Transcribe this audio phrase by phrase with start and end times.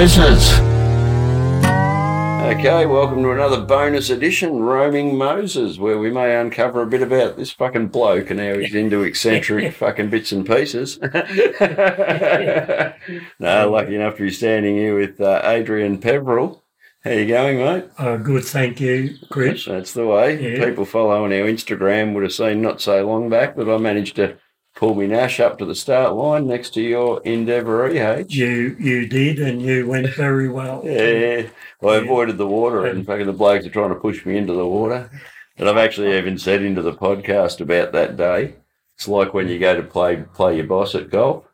[0.00, 0.58] Moses.
[2.48, 7.36] Okay, welcome to another bonus edition, Roaming Moses, where we may uncover a bit about
[7.36, 10.98] this fucking bloke and how he's into eccentric fucking bits and pieces.
[13.38, 16.62] no, lucky enough to be standing here with uh, Adrian Pevrill.
[17.04, 17.84] How you going, mate?
[17.98, 19.66] Uh, good, thank you, Chris.
[19.66, 20.54] That's the way.
[20.54, 20.64] Yeah.
[20.64, 24.38] People following our Instagram would have seen not so long back that I managed to
[24.80, 28.24] pull me Nash up to the start line next to your Endeavour EH.
[28.30, 30.82] You you did, and you went very well.
[30.86, 31.48] Yeah,
[31.82, 34.66] I avoided the water, and fucking the blokes are trying to push me into the
[34.66, 35.10] water.
[35.58, 38.54] And I've actually even said into the podcast about that day.
[38.96, 41.44] It's like when you go to play play your boss at golf.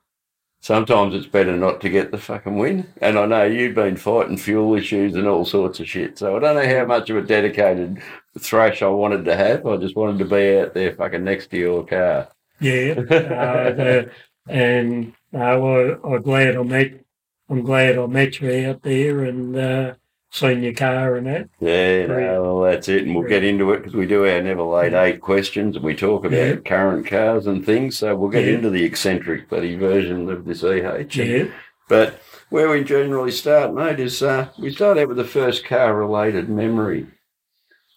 [0.61, 2.93] Sometimes it's better not to get the fucking win.
[3.01, 6.19] And I know you've been fighting fuel issues and all sorts of shit.
[6.19, 8.01] So I don't know how much of a dedicated
[8.39, 9.67] thrash I wanted to have.
[9.67, 12.29] I just wanted to be out there fucking next to your car.
[12.61, 14.11] Yeah, uh, the,
[14.49, 17.01] and uh, I, I'm glad I met.
[17.49, 19.95] I'm glad I met you out there and uh,
[20.31, 21.49] seen your car and that.
[21.61, 23.05] Yeah, no, well, that's it.
[23.05, 25.95] And we'll get into it because we do our never late eight questions and we
[25.95, 26.57] talk about Yeah.
[26.57, 27.99] current cars and things.
[27.99, 28.55] So we'll get Yeah.
[28.55, 31.15] into the eccentric bloody version of this EH.
[31.17, 31.45] Yeah,
[31.89, 35.95] But where we generally start, mate, is uh, we start out with the first car
[35.95, 37.07] related memory.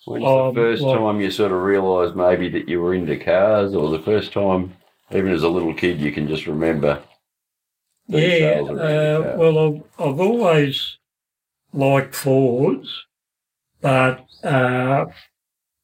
[0.06, 3.18] When's Um, the first like- time you sort of realised maybe that you were into
[3.18, 4.74] cars or the first time,
[5.12, 7.02] even as a little kid, you can just remember?
[8.08, 8.20] yeah.
[8.22, 9.60] details around the Uh, well,
[10.00, 10.98] I've, I've always
[11.74, 13.06] liked Fords,
[13.82, 15.06] but uh,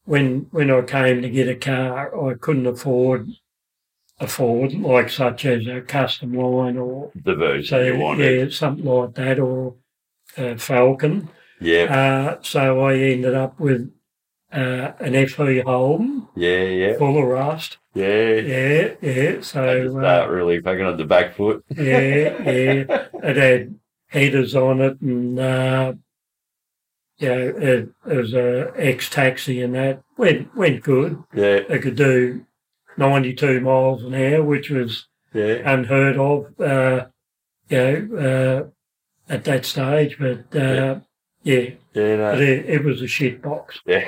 [0.06, 3.30] when when I came to get a car, I couldn't afford
[4.20, 8.40] a Ford like such as a Customline or the version So you wanted.
[8.40, 9.76] yeah, something like that, or
[10.38, 11.30] uh, Falcon.
[11.62, 11.84] Yeah,
[12.38, 13.92] Uh, so I ended up with
[14.52, 17.78] uh, an FE Holden yeah, yeah, full of rust.
[17.94, 18.34] yeah.
[18.36, 19.42] Yeah, yeah.
[19.42, 21.64] So uh, start really fucking on the back foot.
[21.76, 23.06] yeah, yeah.
[23.24, 23.80] It had
[24.12, 25.94] heaters on it, and uh,
[27.18, 31.22] yeah, it, it was a ex taxi, and that went went good.
[31.34, 32.46] Yeah, It could do
[32.98, 35.62] ninety two miles an hour, which was yeah.
[35.70, 37.06] unheard of, uh,
[37.70, 38.72] you know,
[39.30, 40.18] uh, at that stage.
[40.20, 41.00] But uh, yeah,
[41.46, 42.34] Yeah, but no.
[42.34, 43.80] it, it was a shit box.
[43.86, 44.00] yeah,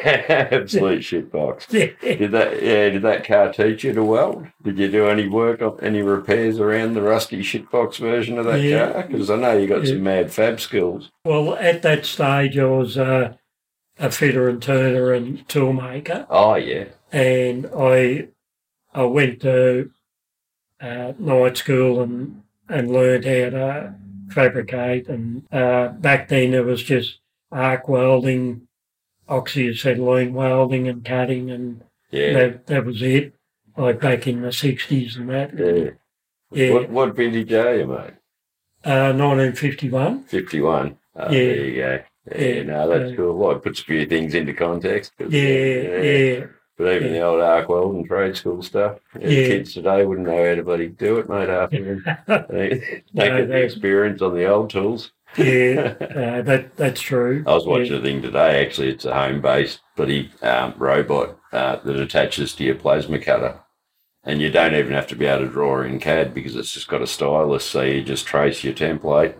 [0.52, 1.68] absolute shit box.
[1.72, 1.92] Yeah.
[2.02, 2.62] Did that?
[2.62, 4.48] Yeah, did that car teach you to weld?
[4.64, 8.60] Did you do any work on any repairs around the rusty shitbox version of that
[8.62, 8.92] Yeah.
[8.92, 9.04] car?
[9.04, 9.90] Because I know you got Yeah.
[9.92, 11.12] some mad fab skills.
[11.24, 13.34] Well, at that stage, I was uh,
[14.00, 18.30] a fitter and turner and toolmaker, Oh yeah, and I
[18.96, 19.92] I went to
[20.82, 23.94] uh, night school and and learned how to
[24.32, 25.08] fabricate.
[25.08, 27.20] And uh, back then, it was just
[27.52, 28.68] arc welding,
[29.30, 33.34] oxyacetylene welding, and cutting, and yeah, that that was it.
[33.76, 35.58] Like back in the sixties and that.
[35.58, 35.92] yeah.
[36.52, 36.74] Yeah.
[36.74, 38.14] What what vintage are you, mate?
[38.86, 40.24] Uh, 1951.
[40.24, 40.98] Fifty one.
[41.16, 41.30] Oh, Yeah.
[41.30, 42.00] There you go.
[42.36, 42.64] Yeah, Yeah.
[42.64, 43.38] no, that's Uh, cool.
[43.38, 45.12] Well, it puts a few things into context.
[45.20, 46.46] Yeah, yeah,
[46.78, 47.14] But even Yeah.
[47.14, 49.48] the old arc welding trade school stuff, yeah, Yeah.
[49.48, 51.50] kids today wouldn't know how to bloody do it, mate.
[51.50, 51.96] After
[52.50, 52.70] they
[53.14, 55.12] they No, get the experience on the old tools.
[55.38, 55.94] Yeah.
[56.18, 57.44] Uh, that that's true.
[57.48, 58.00] I was watching Yeah.
[58.00, 58.66] a thing today.
[58.66, 63.60] Actually, it's a home-based bloody um, robot uh, that attaches to your plasma cutter,
[64.24, 66.88] and you don't even have to be able to draw in CAD because it's just
[66.88, 67.66] got a stylus.
[67.66, 69.36] So you just trace your template,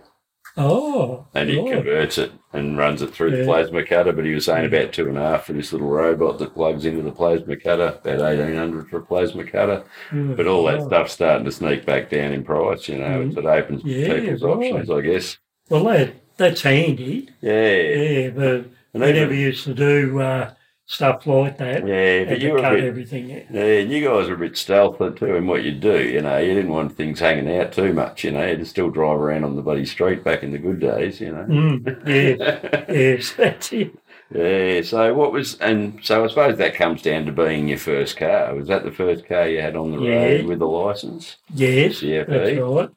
[0.56, 4.12] Oh, and he converts it and runs it through the plasma cutter.
[4.12, 6.84] But he was saying about two and a half for this little robot that plugs
[6.84, 9.84] into the plasma cutter, about eighteen hundred for a plasma cutter.
[10.12, 10.86] But all that Oh.
[10.88, 12.88] stuff's starting to sneak back down in price.
[12.88, 13.36] You know, Mm.
[13.38, 14.50] it opens Yeah, people's right.
[14.56, 15.38] options, I guess.
[15.68, 17.28] Well, that that's handy.
[17.40, 18.64] Yeah, Yeah, but
[18.94, 20.52] and we never used to do uh,
[20.86, 21.86] stuff like that.
[21.86, 23.32] yeah, but you to were a cut bit everything.
[23.32, 23.42] out.
[23.50, 26.02] Yeah, and you guys are a bit stealthy too in what you do.
[26.02, 28.24] You know, you didn't want things hanging out too much.
[28.24, 30.80] You know, you would still drive around on the bloody street back in the good
[30.80, 31.20] days.
[31.20, 31.44] You know.
[31.44, 33.98] Mm, yes, yes, that's it.
[34.34, 34.80] yeah.
[34.82, 38.54] So what was and so I suppose that comes down to being your first car.
[38.54, 40.14] Was that the first car you had on the Yeah.
[40.24, 41.36] road with a license?
[41.52, 42.26] Yes, CFE.
[42.26, 42.88] that's right.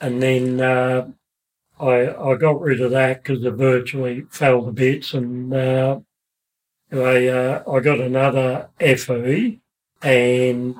[0.00, 1.08] And then uh,
[1.80, 6.00] I I got rid of that because it virtually fell to bits, and uh,
[6.92, 9.60] I uh, I got another FE,
[10.02, 10.74] and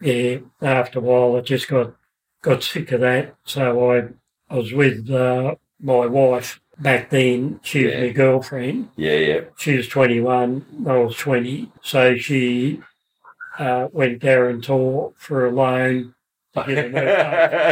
[0.00, 1.94] yeah, after a while I just got
[2.42, 3.36] got sick of that.
[3.44, 4.08] So I
[4.50, 7.60] I was with uh, my wife back then.
[7.62, 8.00] She was Yeah.
[8.02, 8.88] my girlfriend.
[8.96, 9.40] Yeah, yeah.
[9.56, 11.72] She was 21, I was 20.
[11.82, 12.80] So she
[13.58, 16.13] uh, went guarantor for a loan
[16.54, 16.64] to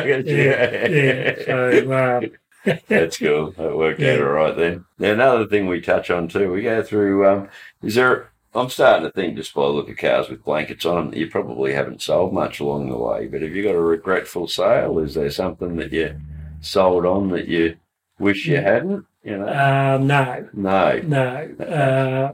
[0.05, 0.34] get a new.
[0.34, 1.44] Yeah, yeah.
[1.44, 2.20] So, uh,
[2.88, 3.50] That's cool.
[3.52, 4.12] That worked Yeah.
[4.14, 4.84] out all right then.
[4.99, 7.49] Now, another thing we touch on too, we go through, um,
[7.82, 11.11] is there, I'm starting to think just by the look of cars with blankets on
[11.11, 14.46] them you probably haven't sold much along the way, but have you got a regretful
[14.46, 14.99] sale?
[15.00, 16.20] Is there something that you
[16.61, 17.76] sold on that you
[18.20, 19.06] wish you hadn't?
[19.25, 21.00] You know, Uh, no, no.
[21.05, 21.64] no.
[21.64, 22.32] Uh,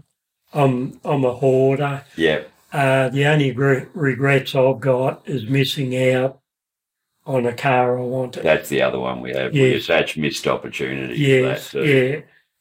[0.52, 2.02] I'm I'm a hoarder.
[2.16, 2.40] Yeah,
[2.73, 6.41] Uh, the only re- regrets I've got is missing out
[7.26, 8.43] on a car I wanted.
[8.43, 9.53] that's the other one we have.
[9.53, 9.85] We Yes.
[9.85, 11.15] attach missed opportunity.
[11.19, 11.91] yes, for that too.
[11.91, 12.20] yeah,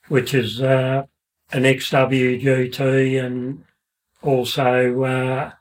[0.10, 1.04] which is uh,
[1.52, 3.64] an XWGT and
[4.22, 5.52] also uh,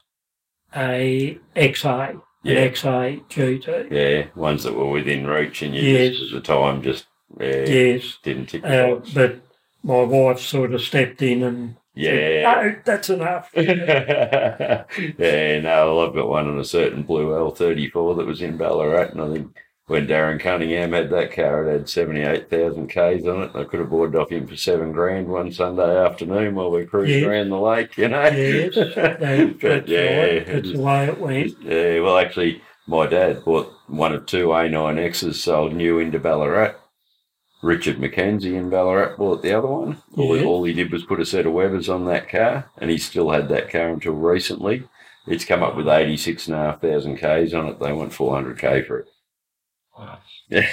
[0.75, 2.55] a XA, Yeah.
[2.63, 3.91] an XA GT.
[3.91, 6.17] Yeah, ones that were within reach and you Yes.
[6.17, 7.07] just at the time just
[7.41, 9.41] yeah, Yes, didn't tick the uh, but
[9.83, 12.43] my wife sort of stepped in and Yeah.
[12.43, 13.51] no, that's enough.
[13.57, 14.85] yeah,
[15.61, 19.21] no, well, I've got one on a certain blue L34 that was in Ballarat, and
[19.23, 19.57] I think
[19.87, 23.51] when Darren Cunningham had that car, it had 78,000 Ks on it.
[23.55, 26.85] I could have bought it off him for seven grand one Sunday afternoon while we
[26.85, 27.29] cruised Yeah.
[27.29, 28.25] around the lake, you know?
[28.25, 30.47] Yes, that, But, yeah, right.
[30.47, 31.63] That's the way it went.
[31.63, 36.75] yeah, well, actually, my dad bought one of two A9Xs sold new into Ballarat.
[37.67, 40.01] Richard Mackenzie in Ballarat bought the other one.
[40.17, 40.45] All, Yeah.
[40.45, 43.31] all he did was put a set of Webers on that car, and he still
[43.31, 44.85] had that car until recently.
[45.27, 47.81] It's come up with 86,500 Ks on it.
[47.81, 49.09] They want 400K for it.
[49.99, 50.19] Wow.
[50.49, 50.65] Yeah.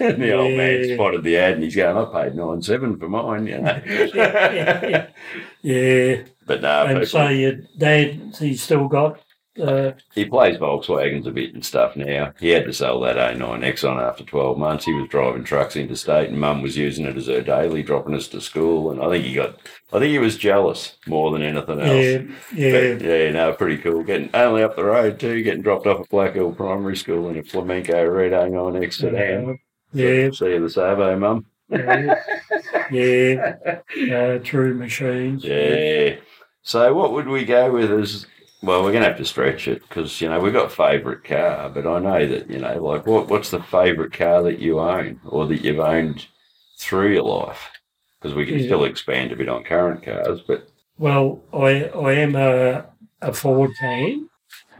[0.00, 3.08] and the old man spotted the ad and he's going, I paid nine seven for
[3.08, 3.80] mine, you know.
[5.62, 6.22] Yeah.
[6.46, 9.20] but no, and so your dad, he's still got,
[9.60, 12.32] uh, he plays Volkswagens a bit and stuff now.
[12.40, 14.84] He had to sell that A9X on after 12 months.
[14.84, 18.28] He was driving trucks interstate and mum was using it as her daily, dropping us
[18.28, 18.90] to school.
[18.90, 19.56] And I think he got,
[19.92, 21.90] I think he was jealous more than anything else.
[21.90, 22.22] yeah,
[22.54, 24.02] yeah, But, yeah, no, pretty cool.
[24.04, 27.38] Getting only up the road too, getting dropped off at Black Hill Primary School in
[27.38, 29.50] a flamenco red A9X sedan.
[29.50, 29.52] uh,
[29.92, 31.46] yeah, See you the Savo, mum.
[31.70, 32.14] yeah,
[32.90, 33.56] yeah,
[34.12, 35.44] uh, true machines.
[35.44, 36.16] Yeah.
[36.62, 38.26] So what would we go with as
[38.62, 38.82] well?
[38.82, 41.86] We're going to have to stretch it because you know we've got favourite car, but
[41.86, 45.46] I know that you know like what what's the favourite car that you own or
[45.46, 46.26] that you've owned
[46.78, 47.70] through your life?
[48.20, 48.66] Because we can Yeah.
[48.66, 50.68] still expand a bit on current cars, but
[50.98, 52.86] Well, I I am a
[53.22, 54.28] a Ford fan.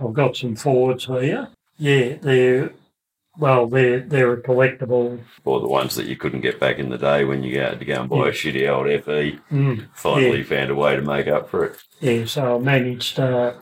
[0.00, 1.48] I've got some Fords here.
[1.76, 2.70] Yeah, they're
[3.38, 5.20] well, they're they're a collectible.
[5.44, 7.84] for the ones that you couldn't get back in the day when you had to
[7.84, 8.24] go and buy Yeah.
[8.26, 11.76] a shitty old FE, Mm, finally found a way to make up for it.
[12.00, 13.54] yeah, so I managed to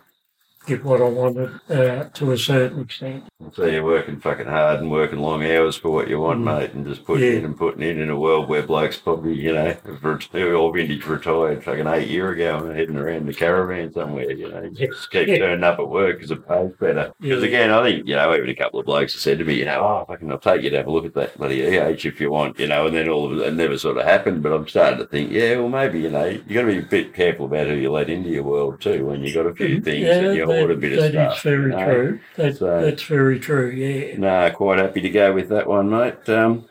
[0.67, 3.25] get what I wanted uh, to a certain extent.
[3.53, 6.45] So you're working fucking hard and working long hours for what you want, Mm.
[6.45, 7.39] mate, and just putting Yeah.
[7.39, 10.57] in and putting in in a world where blokes probably, you know, have ret- they're
[10.57, 14.69] all vintage retired fucking eight year ago and heading around the caravan somewhere, you know,
[14.71, 15.39] just keep Yeah.
[15.39, 17.13] turning up at work because it pays better.
[17.21, 17.49] Because Yeah.
[17.49, 19.65] again, I think, you know, even a couple of blokes have said to me, you
[19.67, 22.21] know, oh, fucking, I'll take you to have a look at that bloody EH if
[22.21, 24.43] you want, you know, and then all of it, it never sort of happened.
[24.43, 26.83] But I'm starting to think, yeah, well, maybe, you know, you've got to be a
[26.83, 29.81] bit careful about who you let into your world too when you've got a few
[29.81, 31.37] things and you a bit of stuff.
[31.37, 31.85] is very you know.
[31.85, 32.21] true.
[32.37, 33.71] That, So- that's very true.
[33.71, 34.19] Yeah.
[34.19, 36.29] No, quite happy to go with that one, mate.
[36.29, 36.69] Um,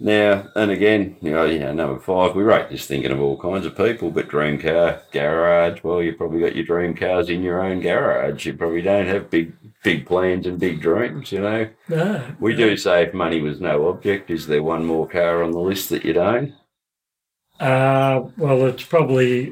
[0.00, 3.38] now, and again, you know, you know, number five, we rate this thinking of all
[3.38, 7.42] kinds of people, but dream car, garage, well, you probably got your dream cars in
[7.42, 8.44] your own garage.
[8.44, 9.52] You probably don't have big,
[9.84, 11.68] big plans and big dreams, you know.
[11.88, 12.58] No, We no.
[12.58, 15.90] do say if money was no object, is there one more car on the list
[15.90, 16.54] that you'd own?
[17.60, 19.50] Uh, well, it's probably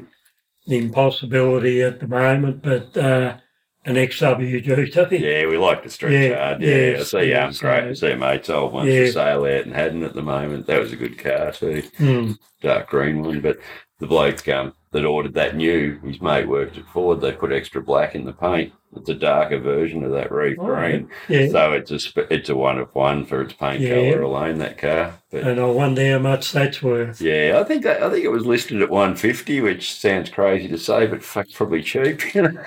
[0.67, 3.37] an impossibility at the moment, but uh,
[3.85, 5.19] an XWGT.
[5.19, 6.61] Yeah, we like to stretch Yeah, hard.
[6.61, 7.83] Yeah, I yes, see yeah, um, great.
[7.83, 9.05] I so- see mates old ones Yeah.
[9.07, 10.67] for sale out and hadn't at the moment.
[10.67, 11.83] That was a good car too.
[11.97, 12.31] Hmm.
[12.61, 13.57] dark green one, but
[14.03, 17.21] the bloke um, that ordered that new, his mate worked at Ford.
[17.21, 18.73] They put extra black in the paint.
[18.95, 21.47] It's a darker version of that reef Oh, green, Yeah.
[21.49, 23.95] so it's a it's a one of one for its paint Yeah.
[24.11, 24.59] colour alone.
[24.59, 27.19] That car, but and I wonder how much that's worth.
[27.19, 30.67] yeah, I think that I think it was listed at one fifty, which sounds crazy
[30.67, 32.21] to say, but fuck, probably cheap.
[32.35, 32.61] You know?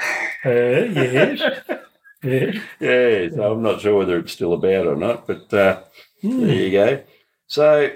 [0.45, 1.41] Uh, yes.
[2.25, 2.53] yeah.
[2.81, 5.83] yeah, so I'm not sure whether it's still about or not, but uh,
[6.23, 6.47] Hmm.
[6.47, 7.03] There you go.
[7.47, 7.91] So,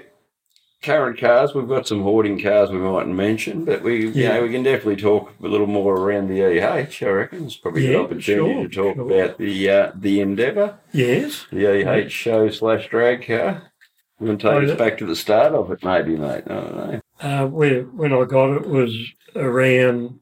[0.81, 4.51] current cars, we've got some hoarding cars we mightn't mention, but we, you know, we
[4.51, 7.05] can definitely talk a little more around the EH.
[7.05, 9.05] I reckon it's probably a Yeah, good opportunity sure, to talk sure.
[9.21, 11.45] about the uh, the Endeavour, Yes.
[11.51, 13.71] the EH show slash drag car.
[14.19, 16.43] You want to take us back to the start of it, maybe, mate?
[16.47, 17.01] I don't know.
[17.19, 18.95] Uh, when, when I got it was
[19.35, 20.19] around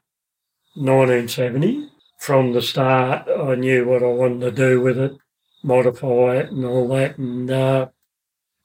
[0.76, 1.90] 1970.
[2.20, 5.14] From the start, I knew what I wanted to do with it,
[5.64, 7.18] modify it and all that.
[7.18, 7.88] And uh,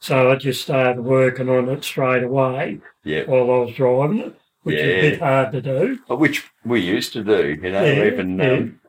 [0.04, 4.34] so I just started working on it straight away Yeah, while I was driving it,
[4.62, 5.98] which is a bit hard to do.
[6.08, 7.58] which we used to do.
[7.62, 8.52] You know, Yeah, even yeah.
[8.52, 8.80] um,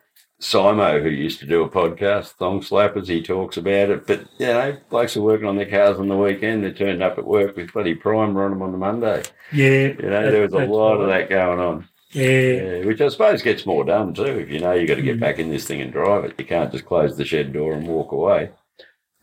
[0.41, 4.05] Simo, who used to do a podcast, Thong Slappers, he talks about it.
[4.05, 6.63] But you know, blokes are working on their cars on the weekend.
[6.65, 9.23] They turned up at work with bloody primer on them on the Monday.
[9.53, 9.93] Yeah.
[9.97, 11.87] You know, there was a lot of that going on.
[12.11, 12.27] Yeah.
[12.29, 14.23] Yeah, which I suppose gets more done too.
[14.25, 15.21] If you know you've got to get Mm.
[15.21, 17.87] back in this thing and drive it, you can't just close the shed door and
[17.87, 18.49] walk away.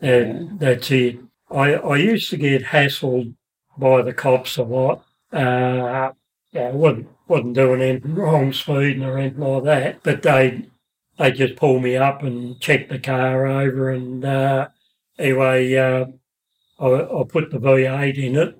[0.01, 1.19] And that's it.
[1.53, 3.35] I, I used to get hassled
[3.77, 5.05] by the cops a lot.
[5.31, 6.11] Uh,
[6.51, 10.67] yeah, wasn't, wasn't doing anything wrong, speeding or anything like that, but they
[11.17, 13.91] they just pull me up and check the car over.
[13.91, 14.69] And uh,
[15.17, 16.05] anyway, uh,
[16.79, 18.57] I, I put the V8 in it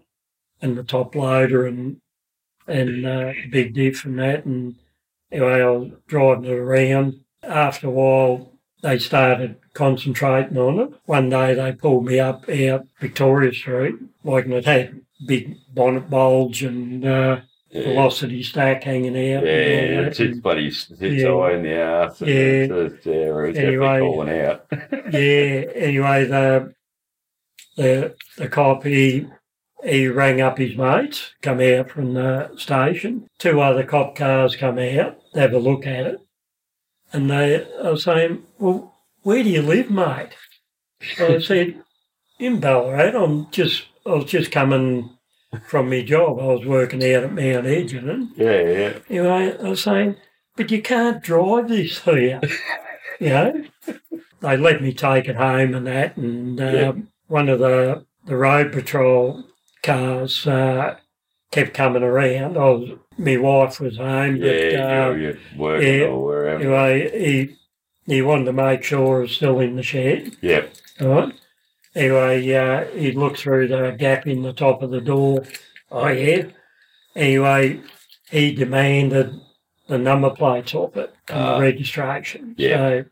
[0.62, 2.00] and the top loader and
[2.68, 4.46] and uh, big diff and that.
[4.46, 4.76] And
[5.32, 7.22] anyway, I was driving it around.
[7.42, 10.90] After a while, they started concentrating on it.
[11.06, 16.10] One day they pulled me up out Victoria Street, like and it had big bonnet
[16.10, 17.40] bulge and uh,
[17.70, 19.44] Yeah, velocity stack hanging out.
[19.46, 21.50] yeah it's, it's bloody it's Yeah.
[21.56, 22.22] in the arse.
[22.22, 22.36] and Yeah.
[22.36, 24.00] It's, it's, Anyway.
[24.00, 24.66] calling out.
[25.12, 25.66] yeah.
[25.76, 26.74] Anyway, the
[27.78, 29.28] the the cop he
[29.84, 33.28] he rang up his mates, come out from the station.
[33.40, 36.20] Two other cop cars come out, they have a look at it,
[37.12, 38.93] and they are saying, "Well,
[39.24, 40.30] where do you live, mate?"
[41.20, 41.82] I said,
[42.40, 43.18] "In Ballarat.
[43.22, 45.10] I'm just I was just coming."
[45.68, 48.94] From my job, I was working out at Mount Egerton, Yeah, yeah.
[49.08, 50.16] Anyway, I was saying,
[50.56, 52.42] but you can't drive this here.
[53.20, 53.64] you know?
[54.42, 56.92] They let me take it home and that, and uh, Yeah.
[57.28, 59.44] one of the, the road patrol
[59.84, 60.96] cars uh,
[61.52, 62.58] kept coming around.
[62.58, 62.90] I was,
[63.20, 66.62] my wife was home, but Yeah, uh, you're, you're working yeah, or wherever.
[66.64, 67.56] anyway, he,
[68.06, 70.36] he wanted to make sure it was still in the shed.
[70.42, 70.74] Yep.
[71.02, 71.34] Right.
[71.96, 75.44] Anyway, uh, he'd look through the gap in the top of the door.
[75.92, 76.46] Oh, yeah.
[77.16, 77.82] Anyway,
[78.32, 79.40] he demanded
[79.88, 81.56] the number plates off it and Ah.
[81.58, 82.56] the registration.
[82.58, 82.78] Yeah.
[82.78, 83.06] So,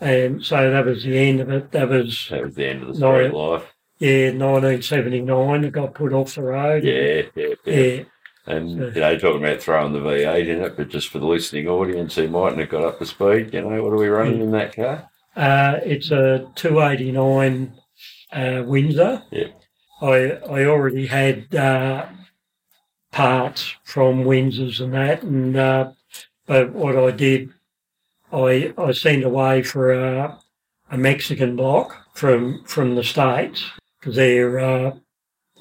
[0.00, 1.72] and so that was the end of it.
[1.72, 3.64] That was, That was the end of the street life.
[3.98, 5.64] yeah, 1979.
[5.64, 6.84] It got put off the road.
[6.84, 7.74] Yeah, yeah, yeah.
[7.74, 8.02] Yeah.
[8.46, 11.68] And you know, talking about throwing the V8 in it, but just for the listening
[11.68, 14.42] audience who mightn't have got up to speed, you know, what are we running Mm.
[14.42, 15.08] in that car?
[15.36, 17.72] Uh, it's a 289
[18.32, 19.22] uh, Windsor.
[19.30, 19.48] Yeah.
[20.00, 22.06] I I already had uh,
[23.12, 25.92] parts from Windsors and that, and uh,
[26.46, 27.50] but what I did,
[28.32, 30.38] I I sent away for a,
[30.90, 33.70] a Mexican block from from the states
[34.00, 34.92] because they're uh,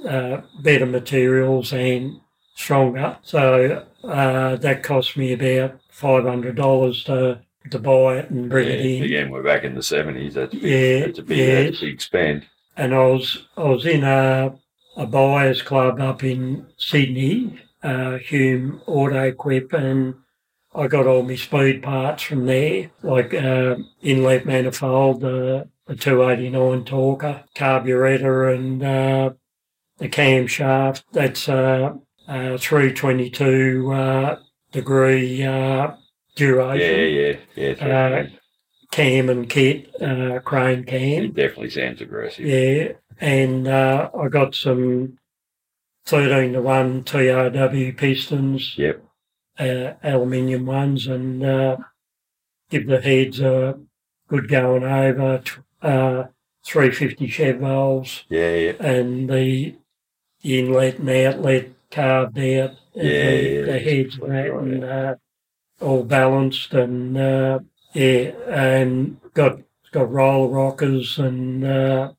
[0.08, 2.20] uh, better materials and
[2.62, 3.18] stronger.
[3.24, 8.68] So uh, that cost me about five hundred dollars to to buy it and bring
[8.68, 9.04] Yeah, it in.
[9.04, 10.34] again, we're back in the seventies.
[10.36, 11.66] That's a big, Yeah, that's a big, yes.
[11.72, 12.46] that's a big spend.
[12.78, 14.56] and I was I was in a
[14.98, 20.16] a buyers club up in Sydney, uh, Hume Auto Equip, and
[20.76, 26.84] I got all my speed parts from there, like uh, inlet manifold, uh, the 289
[26.86, 29.32] Talker, carburetor, and uh,
[29.98, 31.04] the camshaft.
[31.14, 31.48] That's
[32.32, 34.40] uh, uh, 322 uh,
[34.72, 35.92] degree uh,
[36.36, 37.00] duration.
[37.00, 38.26] Yeah, yeah, yeah.
[38.26, 38.28] Uh.
[38.92, 41.24] Cam and kit, uh, crane cam.
[41.24, 42.46] it definitely sounds aggressive.
[42.46, 45.18] Yeah, and uh, I got some
[46.08, 49.02] 13 to 1 TRW pistons, Yep.
[49.60, 51.78] uh, aluminium ones, and uh,
[52.70, 53.80] give the heads a
[54.28, 56.24] good going over, t- uh,
[56.66, 58.72] 350 Chev valves, Yeah, yeah.
[58.80, 59.76] and the,
[60.42, 64.84] the inlet and outlet carved out, and Yeah, the, the heads and that, right, and
[64.84, 65.16] uh,
[65.80, 67.60] all balanced, and uh,
[67.94, 69.60] yeah, and got
[69.92, 72.14] got roller rockers and uh,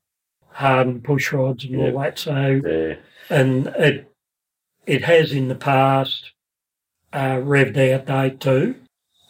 [0.51, 2.19] hardened push rods and all that.
[2.19, 2.95] So, Yeah.
[3.31, 4.13] and it
[4.87, 6.33] it has in the past
[7.13, 8.77] uh, revved out day too.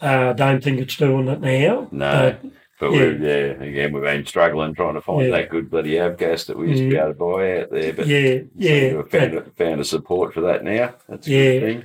[0.01, 1.87] I uh, don't think it's doing it now.
[1.91, 2.35] No.
[2.41, 2.51] but
[2.83, 2.99] But Yeah.
[3.07, 5.37] we've, yeah, again, we've been struggling trying to find Yeah.
[5.37, 6.99] that good bloody avgas that we used to be Mm.
[6.99, 7.93] able to buy out there.
[7.93, 10.93] But yeah, yeah, have found, but- a, found a support for that now.
[11.07, 11.77] That's a Yeah.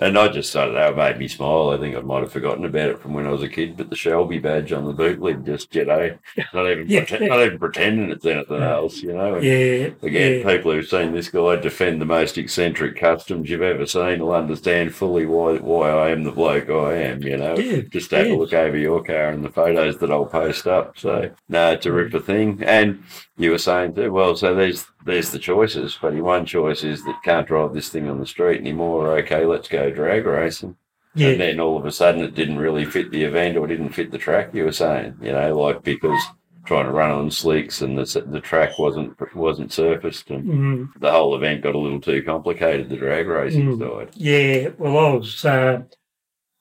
[0.00, 1.70] And I just started that made me smile.
[1.70, 3.90] I think I might have forgotten about it from when I was a kid, but
[3.90, 6.16] the Shelby badge on the boot lid just, you know,
[6.54, 7.00] not even, Yeah.
[7.00, 9.34] pretend, not even pretending it's anything else, you know.
[9.34, 13.60] And yeah, Again, yeah, people who've seen this guy defend the most eccentric customs you've
[13.62, 17.56] ever seen will understand fully why why I am the bloke I am, you know.
[17.56, 20.98] Yeah, Just have a look over your car and the photos that I'll post up.
[20.98, 22.62] So no, it's a ripper thing.
[22.64, 23.02] And
[23.36, 25.98] you were saying too, well, so there's there's the choices.
[26.00, 29.08] But your one choice is that can't drive this thing on the street anymore.
[29.18, 30.76] Okay, let's go drag racing.
[31.14, 33.90] yeah, And then all of a sudden it didn't really fit the event or didn't
[33.90, 36.20] fit the track you were saying, you know, like because
[36.66, 41.10] trying to run on slicks and the the track wasn't wasn't surfaced and mm, the
[41.10, 43.78] whole event got a little too complicated, the drag racing Mm.
[43.80, 44.10] side.
[44.14, 44.68] yeah.
[44.78, 45.44] Well, I was.
[45.44, 45.82] Uh,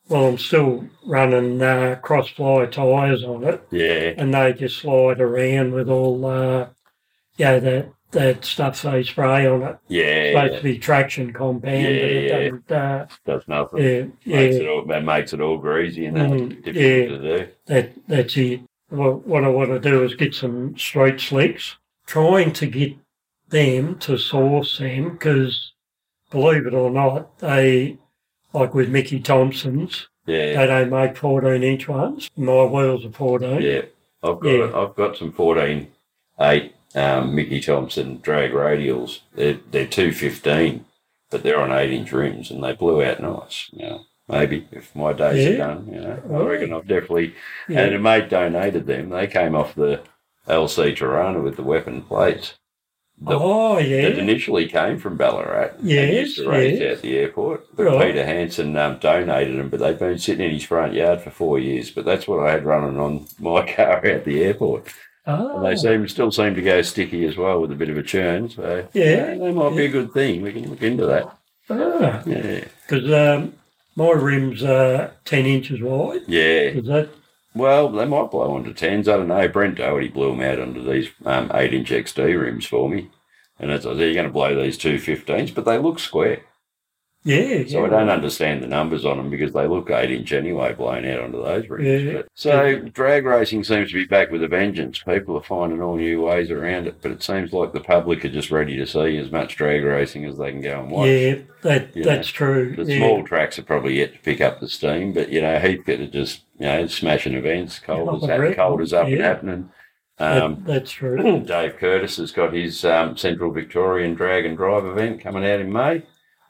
[0.08, 3.62] well, I'm still running uh, cross fly tyres on it.
[3.70, 4.14] Yeah.
[4.18, 6.70] and they just slide around with all, uh,
[7.38, 9.78] yeah, that that stuff they spray on it.
[9.88, 10.32] Yeah.
[10.44, 12.72] Supposed to be traction compound, but it Yeah, doesn't.
[12.72, 13.78] Uh, Does nothing.
[13.84, 14.02] yeah,
[14.38, 17.06] Makes yeah, it all that makes it all greasy and that's Mm, difficult yeah.
[17.08, 17.48] to do.
[17.68, 18.62] that that's it.
[18.90, 22.96] What, what I want to do is get some straight slicks trying to get
[23.50, 25.74] them to source them because,
[26.32, 27.98] believe it or not, they,
[28.54, 30.56] like with Mickey Thompson's, Yeah.
[30.58, 32.32] they don't make 14 inch ones.
[32.36, 33.62] My wheels are 14.
[33.62, 33.82] Yeah,
[34.24, 34.72] I've got Yeah.
[34.76, 35.88] I've got some fourteen
[36.42, 39.20] eight um, Mickey Thompson drag radials.
[39.36, 40.86] They're they're two fifteen,
[41.30, 43.70] but they're on eight inch rims and they blew out nice.
[43.72, 46.48] You know, maybe if my days are done, you know, I Oh.
[46.48, 47.36] reckon I've definitely.
[47.68, 47.82] Yeah.
[47.82, 49.10] And a mate donated them.
[49.10, 50.02] They came off the
[50.48, 52.56] LC Torana with the weapon plates.
[53.22, 54.08] The, oh, That yeah.
[54.08, 55.72] initially came from Ballarat.
[55.84, 56.98] Yes, used to race yes.
[56.98, 57.76] out the airport.
[57.76, 58.08] But Right.
[58.14, 61.60] Peter Hansen um, donated them, but they've been sitting in his front yard for four
[61.60, 61.92] years.
[61.92, 64.88] But that's what I had running on my car out the airport.
[65.30, 67.98] And Oh, they seem still seem to go sticky as well with a bit of
[67.98, 68.50] a churn.
[68.50, 69.36] So Yeah.
[69.36, 70.42] they might be a good thing.
[70.42, 71.30] We can look into that.
[71.70, 72.24] ah.
[72.26, 73.54] Yeah, Because um,
[73.96, 76.22] my rims are 10 inches wide.
[76.28, 76.72] yeah.
[76.80, 77.10] Is that?
[77.56, 79.08] Well, they might blow onto tens.
[79.08, 79.48] I don't know.
[79.48, 83.10] Brent Doherty blew them out onto these um, eight inch XD rims for me.
[83.60, 86.42] And as I said, you're going to blow these two 15s, but they look square.
[87.26, 87.66] Yeah.
[87.68, 87.86] So yeah.
[87.86, 91.20] I don't understand the numbers on them because they look eight inch anyway, blown out
[91.20, 92.04] onto those rims.
[92.04, 92.14] Yeah.
[92.14, 95.00] But, so drag racing seems to be back with a vengeance.
[95.04, 98.30] People are finding all new ways around it, but it seems like the public are
[98.30, 101.10] just ready to see as much drag racing as they can go and watch.
[101.10, 102.76] Yeah, that, that's true.
[102.76, 102.98] The yeah.
[103.00, 106.08] small tracks are probably yet to pick up the steam, but you know Heathcote are
[106.08, 107.80] just you know smashing events.
[107.80, 108.56] Cold Yeah, as right.
[108.56, 109.24] cold as up and Yeah.
[109.28, 109.70] happening.
[110.18, 111.42] That- Um, that's true.
[111.46, 115.72] Dave Curtis has got his um, Central Victorian Drag and Drive event coming out in
[115.72, 116.04] May.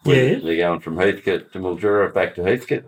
[0.06, 0.41] Yes.
[0.44, 2.86] They're going from Heathcote to Mildura back to Heathcote.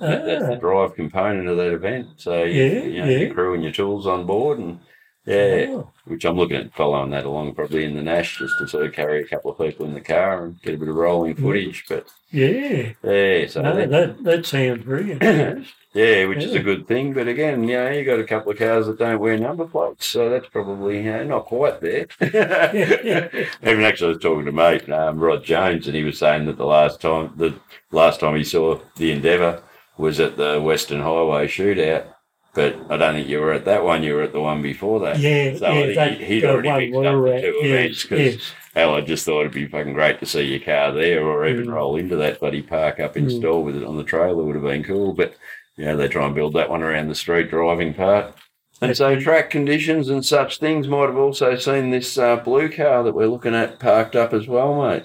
[0.00, 2.08] That- That's the Ah, drive component of that event.
[2.16, 3.18] So Yeah, you know, yeah.
[3.18, 4.80] your crew and your tools on board, and
[5.24, 8.66] yeah, oh, which I'm looking at following that along probably in the Nash just to
[8.68, 10.96] sort of carry a couple of people in the car and get a bit of
[10.96, 11.42] rolling Mm.
[11.42, 11.84] footage.
[11.88, 12.90] But yeah.
[13.04, 15.22] yeah, so No, that- that, that sounds brilliant.
[15.94, 17.12] yeah, which is a good thing.
[17.12, 20.06] But again, you know, you got a couple of cars that don't wear number plates,
[20.06, 22.06] so that's probably you know, not quite there.
[22.20, 23.28] yeah.
[23.62, 26.56] Even actually, I was talking to mate um, Rod Jones, and he was saying that
[26.56, 27.54] the last time the
[27.92, 29.62] last time he saw the Endeavour
[29.96, 32.06] was at the Western Highway shootout.
[32.54, 34.04] But I don't think you were at that one.
[34.04, 35.18] You were at the one before that.
[35.18, 38.18] Yeah, So yeah, he- he'd the already one mixed up the two events yes, 'cause-
[38.36, 38.52] yes.
[38.74, 41.66] Hell, I just thought it'd be fucking great to see your car there, or even
[41.66, 41.74] Mm.
[41.74, 43.38] roll into that bloody park up in Mm.
[43.38, 45.12] store with it on the trailer would have been cool.
[45.12, 45.34] But
[45.76, 48.34] you know, they try and build that one around the street driving part.
[48.80, 53.02] And so track conditions and such things might have also seen this uh, blue car
[53.02, 55.04] that we're looking at parked up as well, mate.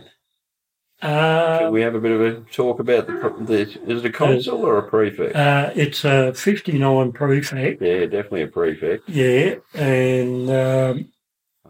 [1.01, 3.13] Can Uh, we have a bit of a talk about the,
[3.45, 5.33] the is it a Consul or a prefect?
[5.35, 7.81] uh, it's a 59 prefect.
[7.81, 9.07] yeah, definitely a prefect.
[9.07, 11.11] Yeah, and um,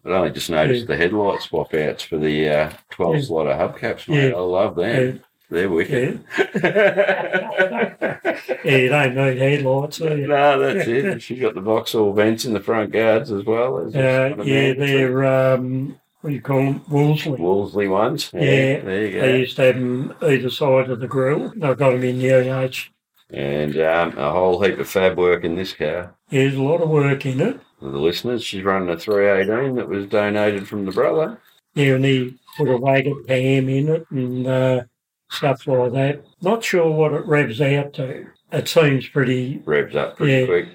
[0.03, 3.21] I only just noticed the headlight swap outs for the uh, 12 Yeah.
[3.21, 4.29] hubcaps, mate.
[4.29, 4.35] Yeah.
[4.35, 5.21] I love them.
[5.49, 6.23] They're wicked.
[6.37, 8.19] yeah,
[8.63, 10.27] you don't need headlights, do you?
[10.27, 11.21] no, that's it.
[11.21, 13.79] She's got the Vauxhall vents in the front guards as well.
[13.79, 16.81] As Uh, yeah, they're um, what do you call them?
[16.89, 17.39] Wolseley.
[17.39, 18.29] Wolseley ones.
[18.33, 19.21] Yeah, Yeah, there you go.
[19.21, 21.53] They used to have them either side of the grill.
[21.63, 22.89] I've got them in the EH.
[23.31, 26.15] And um, a whole heap of fab work in this car.
[26.29, 27.59] There's a lot of work in it.
[27.79, 31.39] For the listeners, she's running a 318 that was donated from the brother.
[31.73, 34.81] Yeah, and he put a ragged cam in it and uh,
[35.29, 36.23] stuff like that.
[36.41, 38.27] Not sure what it revs out to.
[38.51, 40.45] It seems pretty Revs up pretty Yeah.
[40.45, 40.67] quick.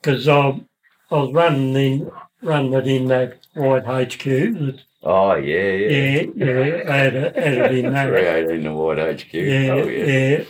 [0.00, 0.60] because I,
[1.10, 2.10] I was running in
[2.42, 4.26] running it in that white HQ.
[5.02, 6.22] Oh, yeah, yeah.
[6.34, 8.08] yeah, yeah, I had, it- had it in that.
[8.08, 9.34] 318 the white HQ.
[9.34, 10.04] Yeah, oh, yeah.
[10.38, 10.44] yeah.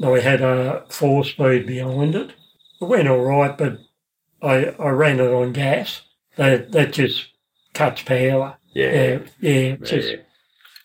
[0.00, 2.30] No, we had a four speed behind it.
[2.80, 3.78] It went all right, but
[4.42, 6.02] I I ran it on gas.
[6.36, 7.28] That that just
[7.74, 8.56] cuts power.
[8.74, 8.90] Yeah.
[8.90, 9.76] Yeah, yeah.
[9.80, 10.14] It's just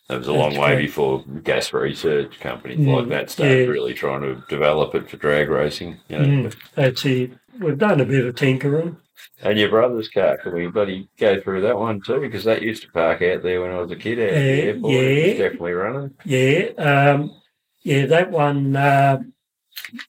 [0.07, 3.67] That was a long way before gas research companies Mm, like that started yeah.
[3.67, 5.97] really trying to develop it for drag racing.
[6.07, 6.25] You know.
[6.49, 7.31] mm, that's it.
[7.59, 8.97] We've done a bit of tinkering.
[9.41, 12.21] And your brother's car, can we bloody go through that one too?
[12.21, 14.61] Because that used to park out there when I was a kid out at the
[14.61, 14.93] Uh, airport.
[14.93, 15.37] It was yeah.
[15.43, 16.11] definitely running.
[16.23, 17.41] Yeah, um,
[17.83, 19.19] yeah, that one uh,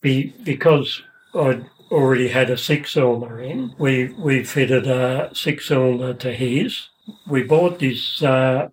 [0.00, 1.02] be, because
[1.34, 3.74] I'd already had a six cylinder in.
[3.78, 6.88] We we fitted a six cylinder to his.
[7.26, 8.68] We bought this uh,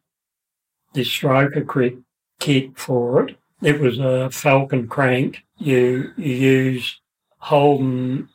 [0.96, 1.98] this stroker kit
[2.40, 3.38] kit for it.
[3.62, 5.44] It was a Falcon crank.
[5.58, 7.00] You you use
[7.38, 8.30] Holden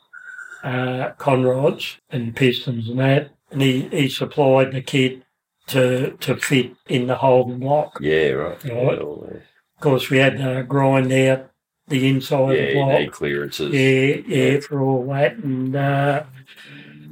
[0.62, 5.23] uh, conrods and pistons and that, and he, he supplied the kit
[5.68, 7.99] to to fit in the Holden lock.
[8.01, 8.64] Yeah, right.
[8.64, 8.99] Right.
[8.99, 9.38] Yeah.
[9.77, 11.51] Of course, we had to grind out
[11.88, 13.73] the inside yeah of the need clearances.
[13.73, 15.37] Yeah, yeah, for all that.
[15.37, 16.25] And uh,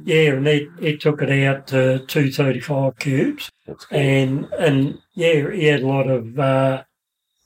[0.03, 3.51] yeah, and it, it took it out to 235 cubes.
[3.67, 3.97] That's cool.
[3.97, 6.83] And, and yeah, he had a lot of uh,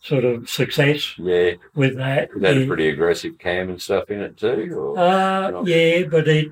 [0.02, 2.30] sort of success yeah, with that.
[2.36, 4.74] it had a pretty aggressive cam and stuff in it too.
[4.76, 6.52] Or, uh, yeah, but it,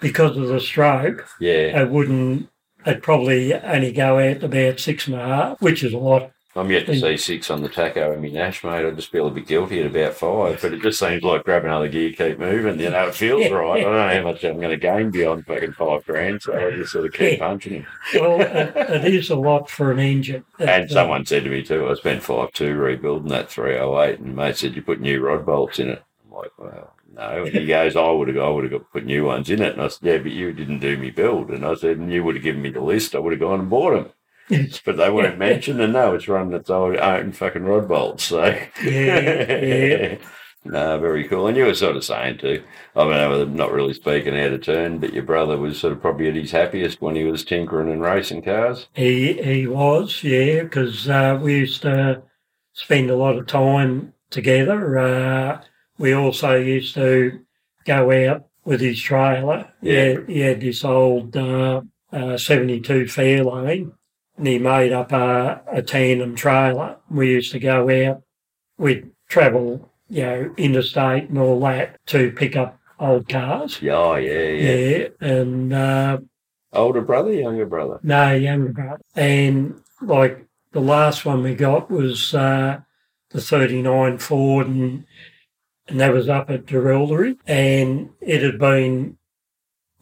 [0.00, 2.48] because of the stroke, yeah, it wouldn't
[2.88, 6.30] I'd probably only go out about six and a half, which is a lot.
[6.58, 8.84] I'm yet to see six on the tacho in my Nash, mate.
[8.84, 11.64] I just feel a bit guilty at about five, but it just seems like grab
[11.64, 12.80] another gear, keep moving.
[12.80, 13.80] You know, it feels right.
[13.80, 16.72] I don't know how much I'm going to gain beyond fucking five grand, so I
[16.72, 17.86] just sort of keep punching him.
[18.14, 20.44] Well, it, it is a lot for an engine.
[20.58, 23.78] And It, uh, someone said to me too, I spent five two rebuilding that three
[23.78, 26.02] oh eight, and mate said you put new rod bolts in it.
[26.26, 27.44] I'm like, well, no.
[27.44, 29.72] And he goes, I would have, I would have got put new ones in it.
[29.72, 31.50] And I said, yeah, but you didn't do me build.
[31.50, 33.14] And I said, and you would have given me the list.
[33.14, 34.12] I would have gone and bought them.
[34.84, 38.24] But they weren't mentioned, and no, it's running its own, own fucking rod bolts.
[38.24, 38.44] So
[38.82, 40.18] Yeah, yeah.
[40.64, 41.46] no, very cool.
[41.46, 42.62] And you were sort of saying too.
[42.96, 45.92] I mean, I was not really speaking out of turn, but your brother was sort
[45.92, 48.88] of probably at his happiest when he was tinkering and racing cars.
[48.94, 52.22] He he was, yeah, because uh, we used to
[52.72, 54.98] spend a lot of time together.
[54.98, 55.62] Uh,
[55.98, 57.40] we also used to
[57.84, 59.72] go out with his trailer.
[59.82, 59.92] Yeah.
[59.92, 61.80] He, had, he had this old uh,
[62.12, 63.92] uh, 72 Fairlane,
[64.46, 66.96] he made up a, a tandem trailer.
[67.10, 68.22] We used to go out,
[68.78, 73.80] we'd travel, you know, interstate and all that to pick up old cars.
[73.82, 74.72] Yeah, oh, yeah, yeah.
[74.72, 76.18] Yeah, and uh,
[76.72, 77.98] Older brother, younger brother.
[78.02, 79.00] no, younger brother.
[79.16, 82.80] And like the last one we got was uh,
[83.30, 85.04] the 39 Ford, and,
[85.88, 89.16] and that was up at Dereldery, and it had been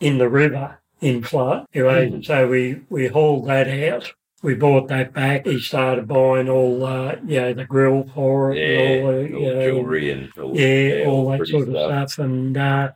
[0.00, 1.66] in the river in flood.
[1.74, 2.24] Anyway, Mhm.
[2.24, 4.12] so we, we hauled that out.
[4.46, 5.44] We bought that back.
[5.44, 9.12] He started buying all, uh, you know, the grill for it, Yeah, and all all
[9.16, 12.18] the, you know, jewelry and all, yeah, all that pretty sort of stuff.
[12.24, 12.92] And uh,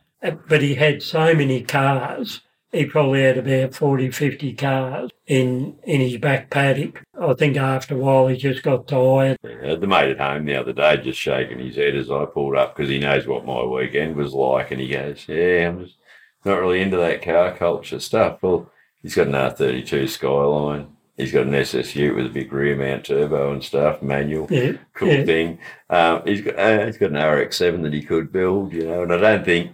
[0.47, 2.39] but he had so many cars.
[2.71, 7.03] He probably had about 40, 50 cars in in his back paddock.
[7.21, 9.37] I think after a while he just got tired.
[9.43, 12.55] Yeah, the mate at home the other day just shaking his head as I pulled
[12.55, 15.97] up because he knows what my weekend was like, and he goes, "Yeah, I'm just
[16.45, 18.71] not really into that car culture stuff." Well,
[19.03, 20.95] he's got an R32 Skyline.
[21.21, 24.47] He's got an SSU with a big rear mount turbo and stuff, manual.
[24.49, 25.23] Yeah, cool Yeah.
[25.23, 25.59] thing.
[25.91, 29.13] Um, he's got uh, he's got an RX-7 that he could build, you know, and
[29.13, 29.71] I don't think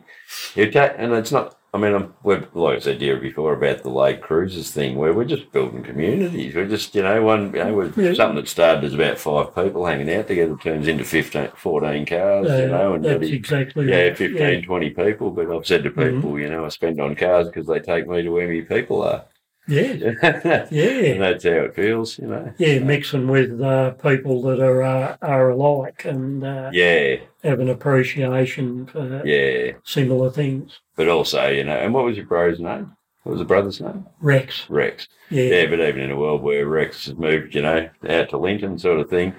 [0.56, 1.54] he'd ta- and it's not.
[1.74, 5.14] I mean, I'm, we're, like I said here before about the lake cruises thing, where
[5.14, 6.56] we're just building communities.
[6.56, 8.14] We're just, you know, one, you know, we're, Yeah.
[8.14, 12.48] something that started as about five people hanging out together turns into 15, 14 cars,
[12.48, 14.18] you know, uh, and that's exactly yeah, right.
[14.18, 15.30] 15, 20 people.
[15.32, 16.16] But I've said to Mhm.
[16.16, 19.04] people, you know, I spend on cars because they take me to where my people
[19.04, 19.24] are.
[19.70, 22.54] Yeah, and yeah, that's how it feels, you know.
[22.58, 22.80] yeah.
[22.80, 28.86] Mixing with uh, people that are uh, are alike and uh, Yeah, have an appreciation
[28.88, 29.74] for yeah.
[29.84, 30.80] similar things.
[30.96, 32.96] But also, you know, and what was your bro's name?
[33.24, 34.06] What was the brother's name?
[34.22, 35.08] Rex, Rex.
[35.30, 38.38] yeah, Yeah, but even in a world where Rex has moved, you know, out to
[38.38, 39.34] Lincoln sort of thing,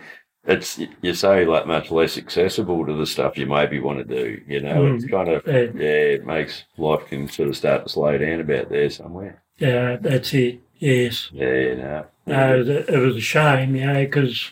[0.44, 4.40] it's you're so like much less accessible to the stuff you maybe want to do.
[4.46, 4.96] You know, Mm.
[4.96, 5.68] it's kind of Yeah.
[5.74, 9.42] yeah, it makes life can sort of start to slow down about there somewhere.
[9.58, 10.60] Yeah, that's it.
[10.78, 11.28] Yes.
[11.32, 14.50] Yeah, no, No, it was- it was a shame, you know, because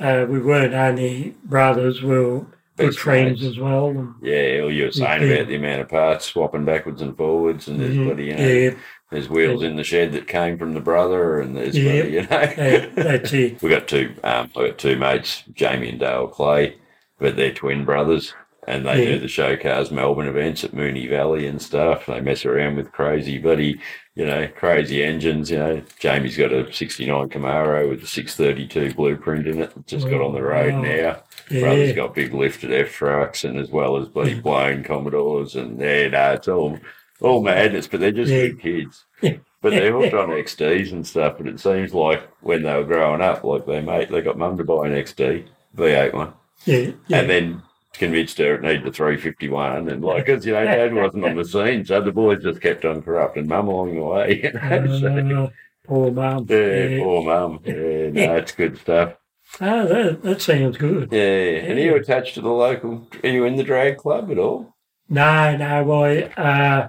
[0.00, 2.40] uh, we weren't only brothers, we were
[2.76, 3.54] good Best friends mates.
[3.56, 3.90] as well.
[3.90, 5.34] And, Yeah, or you were saying Yeah.
[5.34, 8.04] about the amount of parts swapping backwards and forwards, and there's Mhm.
[8.06, 8.70] bloody, you know, yeah,
[9.12, 11.92] there's wheels in the shed that came from the brother, and there's Yeah.
[11.92, 13.58] bloody, you know, that, that's it.
[13.62, 14.14] We got two.
[14.24, 16.74] Um, I got two mates, Jamie and Dale Clay,
[17.20, 18.34] but they're twin brothers,
[18.66, 19.12] and they Yeah.
[19.12, 22.06] do the show cars Melbourne events at Moonee Valley and stuff.
[22.06, 23.78] They mess around with crazy bloody,
[24.14, 25.50] you know, crazy engines.
[25.50, 29.72] You know, Jamie's got a '69 Camaro with a 632 blueprint in it.
[29.86, 30.82] Just got on the road Wow.
[30.82, 31.22] now.
[31.60, 35.78] Brother's Yeah, got big lifted F trucks, and as well as bloody blown Commodores, and
[35.80, 36.78] yeah, no, it's all
[37.20, 37.86] all madness.
[37.88, 38.48] But they're just Yeah.
[38.48, 39.04] good kids.
[39.20, 39.36] Yeah.
[39.60, 41.36] But they're hooked on XDs and stuff.
[41.38, 44.56] But it seems like when they were growing up, like they mate, they got mum
[44.58, 45.44] to buy an XD
[45.76, 46.32] V8 one,
[46.66, 46.90] yeah.
[47.10, 47.62] and then
[47.94, 51.44] convinced her it needed a 351, and like, 'cause, you know, dad wasn't on the
[51.54, 54.40] scene, so the boys just kept on corrupting mum along the way.
[54.42, 54.98] You know?
[54.98, 55.48] so, Uh,
[55.86, 56.46] poor mum.
[56.48, 56.98] yeah, Yeah.
[57.02, 57.60] poor mum.
[57.64, 57.74] Yeah,
[58.10, 59.14] no, it's good stuff.
[59.60, 61.12] Ah, that, that sounds good.
[61.12, 61.20] Yeah,
[61.68, 63.06] and are you attached to the local?
[63.22, 64.74] Are you in the drag club at all?
[65.08, 66.88] No, no, I, uh,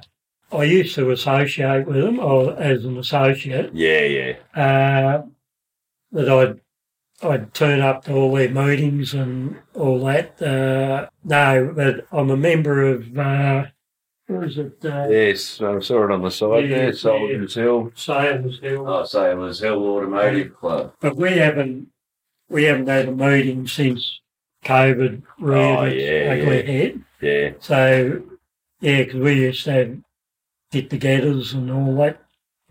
[0.51, 3.71] I used to associate with them or as an associate.
[3.73, 4.33] Yeah, yeah.
[4.55, 5.23] uh,
[6.13, 6.59] that I'd
[7.23, 10.41] I'd turn up to all their meetings and all that.
[10.41, 13.65] Uh, no, but I'm a member of uh,
[14.27, 14.83] what is it?
[14.83, 17.91] Uh, Yes, I saw it on the side Yeah, there, Sullivan's Hill.
[17.95, 18.87] Sailors Hill.
[18.87, 20.93] Oh, Sailors Hill Automotive Club.
[20.99, 21.87] But we haven't
[22.49, 24.19] we haven't had a meeting since
[24.65, 26.71] COVID reared Oh, its yeah, ugly yeah.
[26.71, 27.01] head.
[27.21, 28.23] Yeah, So
[28.81, 29.97] yeah, because we used to have
[30.71, 32.21] get-togethers and all that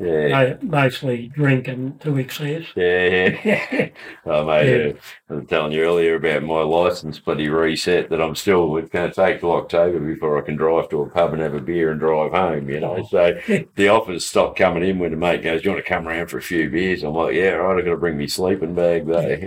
[0.01, 2.65] Yeah, mo- mostly drinking to excess.
[2.75, 3.89] yeah, yeah.
[4.27, 4.99] Oh, mate, uh,
[5.31, 9.09] I was telling you earlier about my license bloody reset that I'm still, it's going
[9.09, 11.93] to take till October before I can drive to a pub and have a beer
[11.93, 13.05] and drive home, you know.
[13.09, 13.39] So
[13.77, 16.27] the offers stop coming in when the mate goes, Do you want to come around
[16.27, 17.05] for a few beers?
[17.05, 19.29] I'm like, Yeah, right, I've got to bring me sleeping bag though.
[19.29, 19.47] You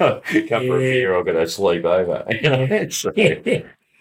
[0.00, 0.20] know?
[0.48, 0.92] come for a Yeah.
[0.92, 2.24] beer, I've got to sleep over.
[2.28, 2.88] You know?
[2.88, 3.12] so,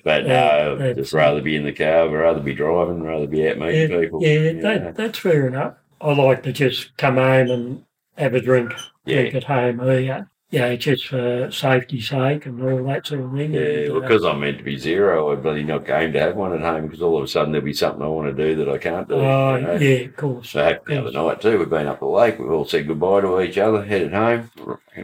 [0.03, 3.47] but Yeah, uh, that's- just rather be in the car, rather be driving, rather be
[3.47, 4.21] out meeting yeah, people.
[4.21, 5.75] yeah, that, that's fair enough.
[6.01, 7.83] I like to just come home and
[8.17, 8.73] have a drink,
[9.05, 9.21] yeah.
[9.21, 10.29] drink at home here.
[10.53, 13.53] Yeah, just for safety's sake and all that sort of thing.
[13.53, 16.35] Yeah, And, uh, because I'm meant to be zero, I'm bloody not game to have
[16.35, 18.55] one at home because all of a sudden there'll be something I want to do
[18.57, 19.15] that I can't do.
[19.15, 19.73] Oh, you know?
[19.73, 20.51] yeah, of course.
[20.51, 21.57] So happened the other night too.
[21.57, 22.37] We've been up the lake.
[22.37, 23.83] We've all said goodbye to each other.
[23.83, 24.51] Headed home.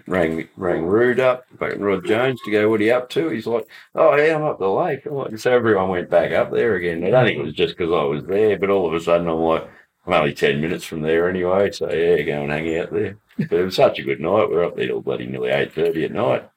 [0.05, 2.69] Rang rang Rude up, fucking Rod Jones to go.
[2.69, 3.29] What are you up to?
[3.29, 5.07] He's like, oh yeah, I'm up the lake.
[5.07, 7.03] I'm like, so everyone went back up there again.
[7.03, 9.27] I don't think it was just because I was there, but all of a sudden
[9.27, 9.67] I'm like,
[10.09, 11.71] I'm only ten minutes from there anyway.
[11.71, 13.17] So yeah, go and hang out there.
[13.37, 14.49] But it was such a good night.
[14.49, 16.49] We're up there till bloody nearly eight thirty at night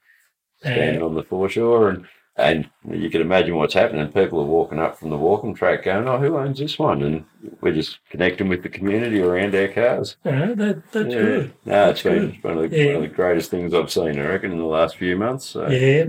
[0.61, 4.11] standing Uh, on the foreshore and and you can imagine what's happening.
[4.11, 7.03] People are walking up from the walking track going, Oh, who owns this one?
[7.03, 7.27] And
[7.61, 10.17] we're just connecting with the community around our cars.
[10.25, 11.21] uh, that, that's Yeah.
[11.23, 11.53] good.
[11.67, 12.43] No, it's That's been good.
[12.45, 12.87] one, of the, Yeah.
[12.87, 15.45] one of the greatest things I've seen, I reckon, in the last few months.
[15.45, 15.69] So.
[15.69, 16.07] Yeah,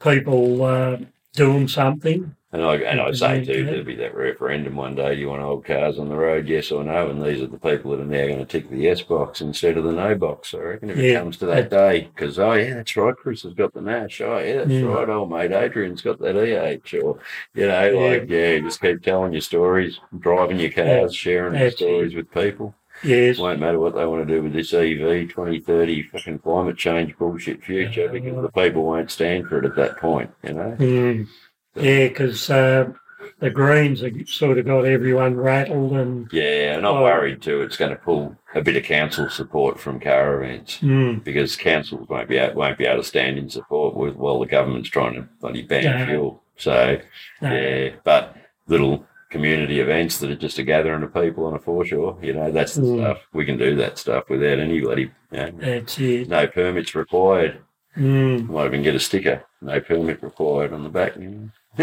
[0.00, 0.96] people uh,
[1.34, 2.34] doing something.
[2.54, 3.64] And I and I say too, Yeah.
[3.70, 5.14] there'll be that referendum one day.
[5.14, 7.08] Do you want old cars on the road, yes or no?
[7.08, 9.78] And these are the people that are now going to tick the yes box instead
[9.78, 10.52] of the no box.
[10.52, 13.54] I reckon if it comes to that day, because oh yeah, that's right, Chris has
[13.54, 14.20] got the Nash.
[14.20, 14.82] Oh yeah, that's Yeah.
[14.82, 17.00] right, old mate Adrian's got that EH.
[17.02, 17.18] Or
[17.54, 18.10] you know, Yeah.
[18.20, 22.74] like yeah, just keep telling your stories, driving your cars, sharing your stories with people.
[23.02, 23.38] Yes.
[23.38, 27.16] It won't matter what they want to do with this EV 2030 fucking climate change
[27.16, 28.08] bullshit future Yeah.
[28.12, 30.30] because the people won't stand for it at that point.
[30.44, 30.76] You know.
[30.78, 31.26] Mm.
[31.74, 32.92] Yeah, because uh,
[33.38, 37.02] the Greens have sort of got everyone rattled and Yeah, and I'm Oh.
[37.02, 37.62] worried too.
[37.62, 42.28] It's going to pull a bit of council support from caravans mm, because councils won't
[42.28, 45.22] be able, won't be able to stand in support with while the government's trying to
[45.40, 46.42] bloody ban fuel.
[46.56, 46.98] So
[47.40, 48.36] no, yeah, but
[48.68, 52.52] little community events that are just a gathering of people on a foreshore, you know,
[52.52, 52.98] that's the Mm.
[53.00, 55.10] stuff we can do that stuff without anybody.
[55.30, 56.28] you know, that's it.
[56.28, 57.58] no permits required.
[57.96, 61.16] Mm, Might even get a sticker, no permit required on the back.
[61.16, 61.48] You know.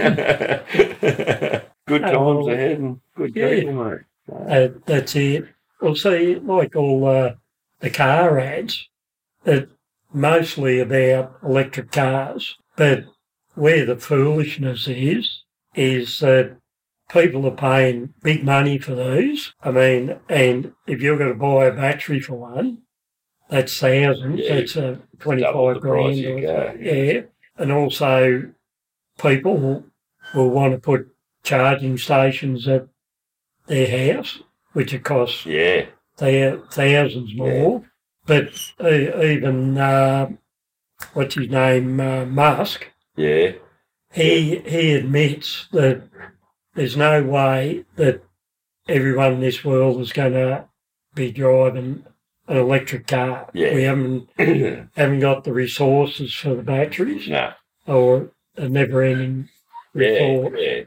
[1.87, 3.49] good times Oh, well, ahead and good yeah.
[3.49, 3.99] people, mate.
[4.49, 5.45] uh, that's it.
[5.81, 7.33] Well, see, like all uh,
[7.79, 8.87] the car ads,
[9.45, 9.71] it's
[10.13, 13.05] mostly about electric cars, but
[13.55, 15.43] where the foolishness is,
[15.75, 16.57] is that
[17.09, 19.53] people are paying big money for these.
[19.61, 22.79] I mean, and if you're going to buy a battery for one,
[23.49, 24.41] that's thousands.
[24.43, 26.23] Yeah, that's a twenty-five grand.
[26.25, 27.21] or- yeah,
[27.57, 28.51] and also
[29.21, 29.83] people will,
[30.33, 31.07] will want to put
[31.43, 32.87] charging stations at
[33.67, 34.39] their house,
[34.73, 35.85] which it costs Yeah,
[36.17, 37.83] thou- thousands more.
[38.25, 38.53] But
[38.83, 40.29] e- even uh,
[41.13, 43.53] what's his name, uh, Musk, yeah,
[44.13, 46.03] he he admits that
[46.75, 48.23] there's no way that
[48.87, 50.65] everyone in this world is going to
[51.15, 52.05] be driving
[52.47, 53.49] an electric car.
[53.53, 53.73] Yeah.
[53.73, 54.29] We haven't
[54.95, 57.53] haven't got the resources for the batteries No.
[57.87, 59.49] or a never-ending
[59.93, 60.59] yeah, report.
[60.59, 60.81] yeah.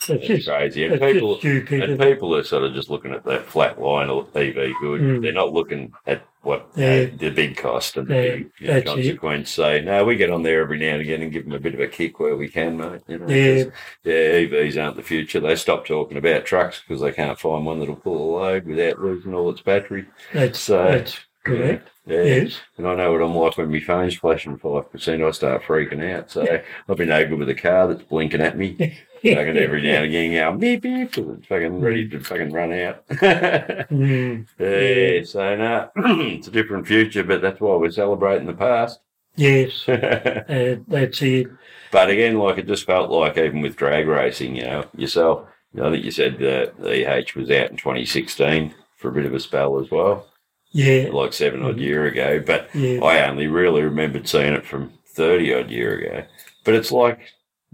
[0.00, 0.84] It's It's just, crazy.
[0.84, 4.54] And people, and people are sort of just looking at that flat line of EV
[4.80, 5.00] good.
[5.00, 5.22] Mm.
[5.22, 8.72] They're not looking at what uh, the big cost and the Yeah, big you know,
[8.74, 8.94] that's it.
[8.94, 9.50] consequence.
[9.50, 11.74] So no, we get on there every now and again and give them a bit
[11.74, 13.00] of a kick where we can, mate.
[13.08, 13.64] You know, Yeah,
[14.04, 14.12] yeah,
[14.46, 15.40] EVs aren't the future.
[15.40, 19.00] They stop talking about trucks because they can't find one that'll pull a load without
[19.00, 20.06] losing all its battery.
[20.32, 21.88] that's So, that's correct.
[22.08, 22.22] Yeah.
[22.22, 22.58] Yes.
[22.78, 25.22] And I know what I'm like when my phone's flashing five percent.
[25.22, 26.30] I start freaking out.
[26.30, 26.42] So
[26.88, 28.98] I've been no good with a car that's blinking at me.
[29.22, 33.04] Fucking every now and again, going beep beep, it's fucking ready to fucking run out.
[33.88, 39.00] Mm, yeah, so no, it's a different future, but that's why we're celebrating the past.
[39.34, 41.48] yes, uh, that's it.
[41.90, 45.48] But again, like it just felt like even with drag racing, you know, yourself.
[45.74, 49.12] You know, I think you said that the EH was out in 2016 for a
[49.12, 50.28] bit of a spell as well,
[50.78, 52.40] Yeah, like seven odd year ago.
[52.40, 56.24] But yeah, I only really remembered seeing it from 30 odd year ago.
[56.64, 57.18] But it's like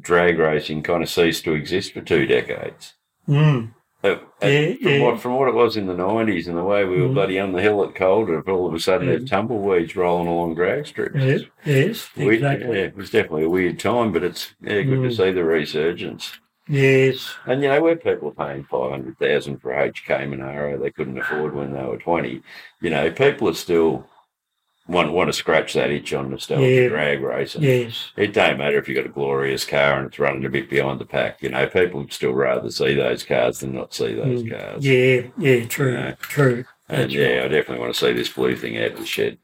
[0.01, 2.95] drag racing kind of ceased to exist for two decades.
[3.29, 5.03] mm, Uh, uh, Yeah, from, yeah.
[5.03, 7.15] What, from what it was in the 90s and the way we were Mm.
[7.15, 10.87] bloody on the hill at Calder, all of a sudden there's tumbleweeds rolling along drag
[10.87, 11.17] strips.
[11.17, 12.69] yes, yes, exactly.
[12.77, 15.17] yeah, it was definitely a weird time, but it's yeah, good to Mm.
[15.17, 16.39] see the resurgence.
[16.69, 20.91] Yes, And you know, where people are paying five hundred thousand for HK Monaro they
[20.91, 22.43] couldn't afford when they were twenty,
[22.81, 24.07] you know, people are still
[24.89, 26.89] want want to scratch that itch on nostalgia Yeah.
[26.89, 27.63] drag racing.
[27.63, 28.13] Yes.
[28.17, 31.01] It don't matter if you've got a glorious car and it's running a bit behind
[31.01, 31.43] the pack.
[31.43, 34.51] You know, people would still rather see those cars than not see those Mm.
[34.59, 34.87] cars.
[34.87, 36.15] Yeah, yeah, true, Yeah.
[36.19, 36.65] true.
[36.89, 39.39] And That's yeah, I definitely want to see this blue thing out of the shed.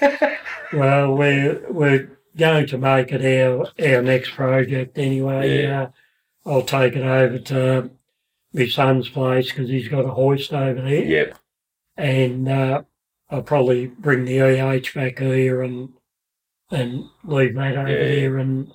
[0.72, 5.62] Well, we're we're going to make it our our next project anyway.
[5.62, 5.82] Yeah.
[5.82, 5.88] Uh,
[6.46, 7.90] I'll take it over to
[8.52, 11.38] my son's place because he's got a hoist over there, Yep.
[11.96, 12.82] and uh,
[13.30, 15.90] I'll probably bring the EH back here and
[16.70, 17.98] and leave that over Yeah.
[17.98, 18.72] there, and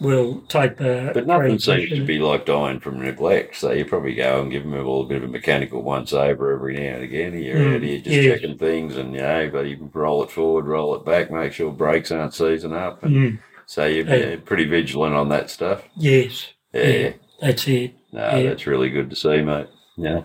[0.00, 1.10] we'll take the.
[1.12, 3.56] But nothing seems to be like dying from neglect.
[3.56, 6.52] So you probably go and give them a little bit of a mechanical once over
[6.52, 7.34] every now and again.
[7.42, 8.40] You're Mm, out here just yes.
[8.40, 11.52] checking things and, you know, but you can roll it forward, roll it back, make
[11.52, 13.02] sure brakes aren't seizing up.
[13.02, 15.82] And Mm, so you're pretty vigilant on that stuff.
[15.96, 16.82] yes, Yeah.
[16.88, 17.12] Yeah.
[17.40, 17.94] that's it.
[18.12, 18.42] No, Yeah.
[18.50, 19.68] that's really good to see, mate.
[19.96, 20.22] Yeah.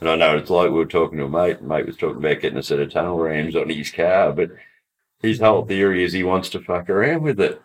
[0.00, 2.18] And I know it's like we were talking to a mate, and mate was talking
[2.18, 4.50] about getting a set of tunnel rams on his car, but
[5.20, 7.60] his whole theory is he wants to fuck around with it.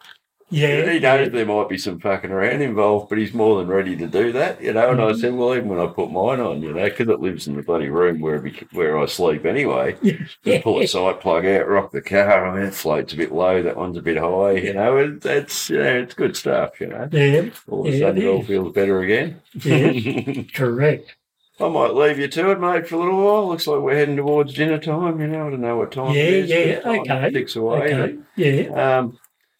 [0.49, 3.95] Yeah, he knows there might be some fucking around involved, but he's more than ready
[3.97, 4.91] to do that, you know.
[4.91, 5.19] And I Mhm.
[5.19, 7.63] said, well, even when I put mine on, you know, because it lives in the
[7.63, 8.39] bloody room where
[8.71, 9.97] where I sleep anyway.
[10.43, 12.45] Just pull a side plug out, rock the car.
[12.47, 13.63] I mean, it floats a bit low.
[13.63, 14.51] That one's a bit high.
[14.51, 16.79] You know, it, that's you know, it's good stuff.
[16.81, 19.41] You know, yeah, all of a Yeah, sudden it it all feels better again.
[19.63, 21.15] yeah, correct.
[21.59, 23.47] I might leave you to it, mate, for a little while.
[23.47, 25.19] Looks like we're heading towards dinner time.
[25.21, 26.49] You know, I don't know what time Yeah, it is.
[26.51, 27.93] yeah, time okay, Ticks away.
[27.93, 29.17] Okay, yeah, um,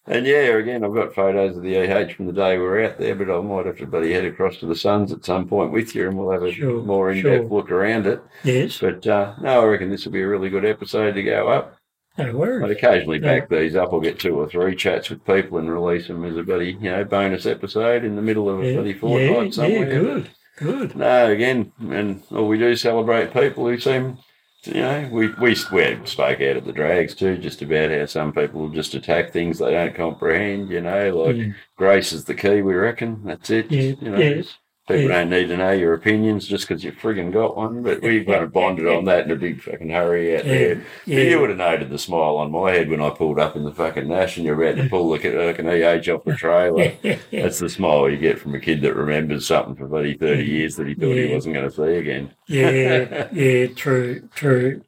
[0.08, 2.98] and yeah, again, I've got photos of the EH from the day we were out
[2.98, 5.72] there, but I might have to bloody head across to the son's at some point
[5.72, 7.58] with you, and we'll have a Sure, more in-depth sure.
[7.58, 8.22] look around it.
[8.44, 8.80] yes.
[8.80, 11.78] But uh, no, I reckon this will be a really good episode to go up.
[12.18, 12.64] No worries.
[12.64, 13.40] I'd occasionally Yeah.
[13.40, 13.92] back these up.
[13.92, 16.92] I'll get two or three chats with people and release them as a bloody, you
[16.92, 19.86] know, bonus episode in the middle of a Yeah, bloody yeah, fortnight yeah, somewhere.
[19.90, 20.96] good, good.
[20.96, 24.20] No, again, and well, we do celebrate people who seem,
[24.68, 28.34] you know, we we we spoke out at the drags too, just about how some
[28.34, 30.70] people just attack things they don't comprehend.
[30.72, 32.62] You know, like Mm, grace is the key.
[32.62, 33.70] We reckon that's it.
[33.70, 35.20] yeah, you know, yes, people yeah.
[35.20, 37.84] don't need to know your opinions just because you frigging got one.
[37.84, 40.84] But we've kind of bonded on that in a big fucking hurry out there.
[41.06, 43.64] yeah, You would have noted the smile on my head when I pulled up in
[43.64, 46.92] the fucking Nash and you're about to pull the fucking EH off the trailer.
[47.32, 50.76] That's the smile you get from a kid that remembers something for bloody 30 years
[50.76, 52.32] that he thought he wasn't going to see again.
[52.48, 54.82] yeah, yeah, true, true.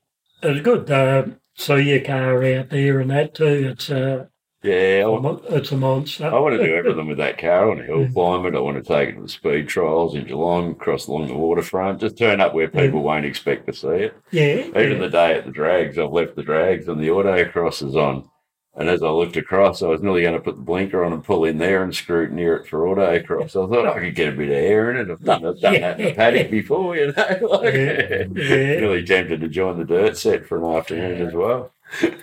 [0.43, 0.91] It's good.
[0.91, 3.69] Uh, see your car out there and that too.
[3.71, 4.25] It's uh,
[4.65, 6.25] Yeah, I, want, it's a monster.
[6.25, 7.63] I want to do everything with that car.
[7.63, 8.55] I want to hill climb it.
[8.55, 11.99] I want to take it to the speed trials in Geelong, cross along the waterfront.
[12.01, 14.17] Just turn up where people won't expect to see it.
[14.31, 14.97] Yeah, Even yeah.
[14.99, 18.29] the day at the drags, I've left the drags and the autocross is on.
[18.77, 21.23] And as I looked across, I was nearly going to put the blinker on and
[21.23, 23.51] pull in there and scrutineer it for autocross.
[23.51, 25.11] I thought I could get a bit of air in it.
[25.13, 27.39] I've done, I've done that in the paddock before, you know.
[27.49, 28.79] Like, Yeah, yeah.
[28.81, 31.71] Nearly tempted to join the dirt set for an afternoon as well.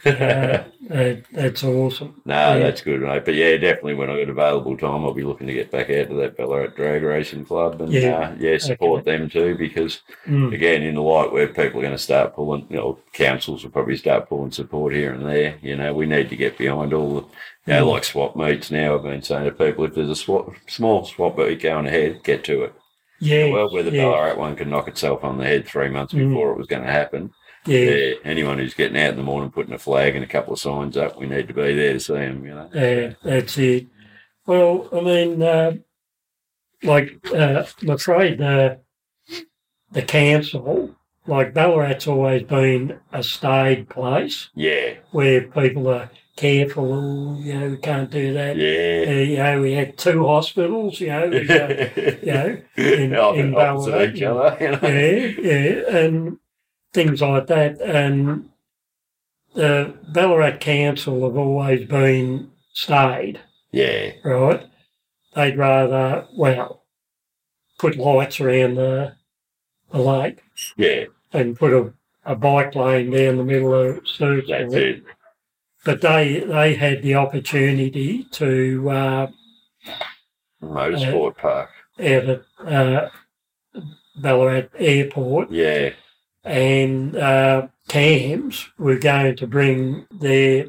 [0.04, 0.64] Uh,
[1.32, 2.20] that's awesome.
[2.24, 2.58] No, Yeah.
[2.58, 3.24] that's good, mate.
[3.24, 6.08] But yeah, definitely when I get available time, I'll be looking to get back out
[6.08, 8.18] to that Ballarat Drag Racing Club and Yeah.
[8.18, 11.92] uh, yeah, support them too because Mm, again, in the light where people are going
[11.92, 15.56] to start pulling, you know, councils will probably start pulling support here and there.
[15.62, 17.20] You know, we need to get behind all the,
[17.66, 17.92] you know, Mm.
[17.92, 18.94] like swap meets now.
[18.94, 22.44] I've been saying to people, if there's a swap, small swap meet going ahead, get
[22.44, 22.74] to it.
[23.20, 26.12] yeah, well, where the yeah, Ballarat one can knock itself on the head three months
[26.12, 26.28] Mm.
[26.30, 27.30] before it was going to happen.
[27.66, 30.52] Yeah, Yeah, anyone who's getting out in the morning, putting a flag and a couple
[30.52, 32.68] of signs up, we need to be there to see them, you know.
[32.74, 33.86] yeah, that's it.
[34.46, 35.72] Well, I mean, uh,
[36.82, 38.80] like, uh, I'm afraid the,
[39.92, 40.96] the council,
[41.26, 47.68] like Ballarat's always been a staid place Yeah, where people are careful, oh, you know,
[47.70, 48.56] we can't do that.
[48.56, 49.10] Uh, yeah.
[49.20, 52.62] you know, we had two hospitals, you know, we, uh, you know,
[53.34, 54.78] in- in Ballarat, each other, you know.
[54.82, 56.38] yeah, yeah, and
[56.92, 57.80] things like that.
[57.80, 58.50] And
[59.54, 64.66] the Ballarat Council have always been staid, Yeah, right?
[65.34, 66.84] They'd rather, well,
[67.78, 69.14] put lights around the,
[69.90, 70.38] the lake
[70.76, 71.92] yeah, and put a,
[72.24, 75.02] a bike lane down the middle of Search that's it.
[75.84, 79.26] But they they had the opportunity to uh,
[80.62, 81.70] Motorsport park.
[81.98, 83.08] out at uh,
[84.16, 85.90] Ballarat Airport Yeah,
[86.44, 90.66] and uh, CAMS were going to bring their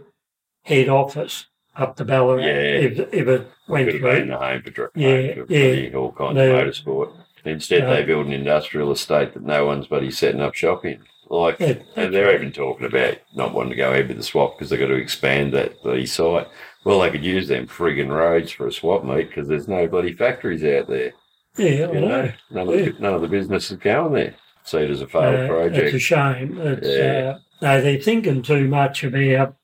[0.63, 2.51] head office up to Ballarat Yeah.
[2.87, 4.27] if, if it went could have been through.
[4.27, 5.95] the home for, Yeah, home for yeah.
[5.97, 6.55] all kinds No.
[6.55, 7.11] of motorsport.
[7.45, 7.93] Instead, No.
[7.95, 10.99] they build an industrial estate that no one's bloody setting up shop in.
[11.29, 14.55] Like, Yeah, and they're even talking about not wanting to go ahead with the swap
[14.57, 16.47] because they've got to expand that bloody site.
[16.85, 20.13] Well, they could use them frigging roads for a swap meet because there's no bloody
[20.13, 21.13] factories out there.
[21.57, 22.31] yeah, I You know, know.
[22.51, 24.35] none of, the, none of the business is going there.
[24.63, 26.57] See it as a failed Uh, It's a shame.
[26.59, 27.35] It's, Yeah.
[27.35, 29.55] uh, no, they're thinking too much about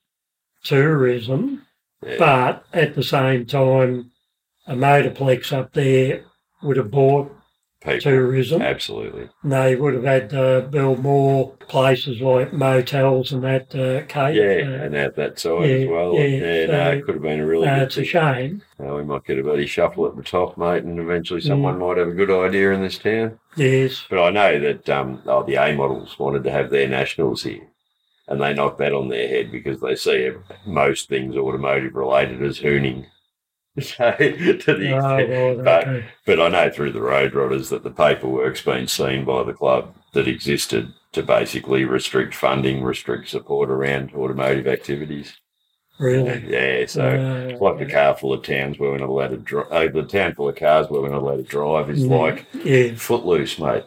[0.64, 1.66] tourism,
[2.06, 2.16] Yeah.
[2.20, 4.12] but at the same time,
[4.68, 6.24] a motorplex up there
[6.62, 7.36] would have bought
[7.82, 8.62] People, tourism.
[8.62, 9.30] absolutely.
[9.42, 14.36] And they would have had to build more places like motels and that uh, cave.
[14.36, 16.14] Yeah, uh, and out that side as yeah, well.
[16.14, 18.64] yeah, Yeah, no, so, it could have been a really uh, good it's a shame.
[18.84, 21.48] Uh, we might get a bloody shuffle at the top, mate, and eventually Mm.
[21.48, 23.40] someone might have a good idea in this town.
[23.56, 24.06] Yes.
[24.10, 27.66] But I know that um, oh, the A models wanted to have their nationals here,
[28.28, 30.32] and they knocked that on their head because they see
[30.66, 33.06] most things automotive related as hooning.
[33.98, 36.06] So, to the Oh, extent, but okay.
[36.26, 39.94] but I know through the road rodders that the paperwork's been seen by the club
[40.14, 45.38] that existed to basically restrict funding, restrict support around automotive activities.
[46.00, 46.46] Really.
[46.48, 49.38] Yeah, so Uh, it's like the car full of towns where we're not allowed to
[49.38, 49.68] drive.
[49.70, 52.20] Uh, the town full of cars where we're not allowed to drive is Mm.
[52.20, 52.94] like yeah.
[52.96, 53.84] footloose, mate.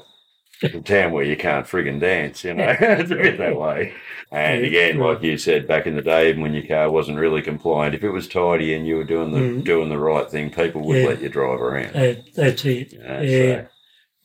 [0.63, 2.75] The town where you can't friggin' dance, you know.
[2.81, 3.93] it's a bit that way.
[4.31, 7.43] And again, like you said back in the day, even when your car wasn't really
[7.43, 9.65] compliant, if it was tidy and you were doing the Mm.
[9.65, 11.07] doing the right thing, people would Yeah.
[11.09, 11.93] let you drive around.
[11.95, 12.93] That, that's it.
[12.93, 13.65] You know, Yeah.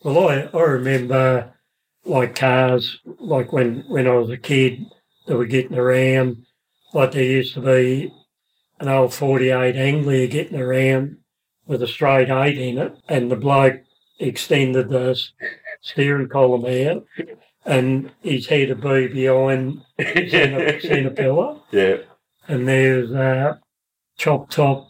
[0.03, 1.53] Well, I, I remember
[2.05, 4.85] like cars, like when, when I was a kid,
[5.25, 6.45] that were getting around,
[6.93, 8.13] like there used to be
[8.79, 11.17] an old 48 Anglia getting around
[11.65, 13.81] with a straight eight in it, and the bloke
[14.19, 15.19] extended the
[15.87, 17.05] steering column out,
[17.65, 21.97] and he's head would be behind the centre, centre pillar, yeah.
[22.47, 23.59] and there's a
[24.17, 24.89] chop top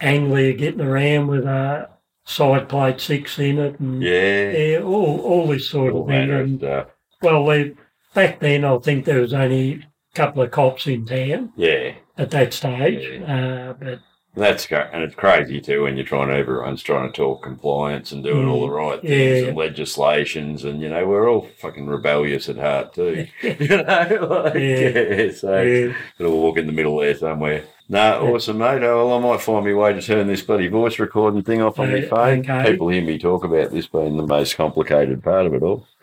[0.00, 1.88] Anglia getting around with a
[2.24, 4.50] side plate six in it, and Yeah.
[4.50, 6.30] yeah, all, all this sort All of thing.
[6.30, 6.88] And, stuff.
[7.22, 7.74] well, they,
[8.14, 11.94] back then, I think there was only a couple of cops in town Yeah.
[12.16, 13.22] at that stage.
[13.22, 14.00] Uh, but
[14.38, 18.22] That's and it's crazy too when you're trying to everyone's trying to talk compliance and
[18.22, 19.42] doing all the right things Mm.
[19.42, 19.48] Yeah.
[19.48, 23.26] and legislations and you know we're all fucking rebellious at heart too.
[23.42, 24.88] you know, like, Yeah.
[24.88, 25.30] yeah.
[25.32, 25.92] So yeah,
[26.26, 27.64] walk in the middle there somewhere.
[27.90, 28.30] No, Yeah.
[28.30, 28.82] awesome, mate.
[28.82, 31.78] Oh, well, I might find my way to turn this bloody voice recording thing off
[31.78, 32.40] on my Uh, phone.
[32.40, 32.70] okay.
[32.72, 35.86] People hear me talk about this being the most complicated part of it all.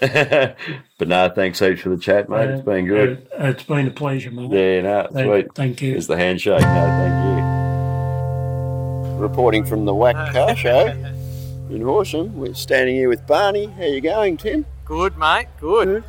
[0.00, 2.48] but no, thanks heaps for the chat, mate.
[2.50, 3.26] it's been good.
[3.38, 4.50] Uh, it's been a pleasure, mate.
[4.50, 5.54] Yeah, no, Uh, sweet.
[5.54, 5.94] Thank you.
[5.94, 6.60] It's the handshake.
[6.62, 7.35] No, thank you.
[9.18, 10.86] Reporting from the WACK Car Show
[11.70, 12.36] in Horsham.
[12.36, 13.66] We're standing here with Barney.
[13.66, 14.66] How you going, Tim?
[14.84, 15.46] Good, mate.
[15.58, 16.04] Good.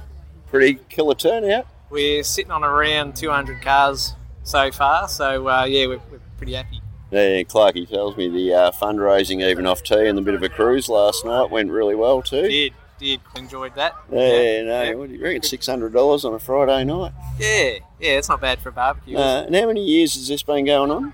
[0.50, 1.68] Pretty killer turnout.
[1.90, 6.82] We're sitting on around 200 cars so far, so uh, yeah, we're, we're pretty happy.
[7.10, 10.50] Yeah, Clarky tells me the uh, fundraising even off tea and the bit of a
[10.50, 12.48] cruise last night went really well too.
[12.48, 13.96] Did, did enjoyed that.
[14.12, 14.94] Yeah, no, yeah.
[14.96, 15.44] what do you reckon?
[15.44, 17.14] Six hundred dollars on a Friday night.
[17.40, 19.18] Yeah, yeah, it's not bad for a barbecue.
[19.18, 21.14] Uh, and how many years has this been going on?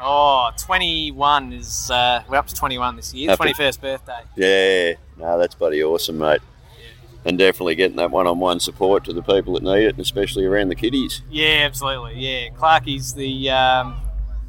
[0.00, 3.52] Oh, 21 is, uh, we're up to 21 this year, Happy.
[3.52, 4.20] 21st birthday.
[4.36, 6.40] Yeah, no, that's bloody awesome, mate.
[7.24, 10.68] And definitely getting that one-on-one support to the people that need it, and especially around
[10.68, 11.22] the kiddies.
[11.30, 12.14] Yeah, absolutely.
[12.16, 13.96] Yeah, Clarky's the um,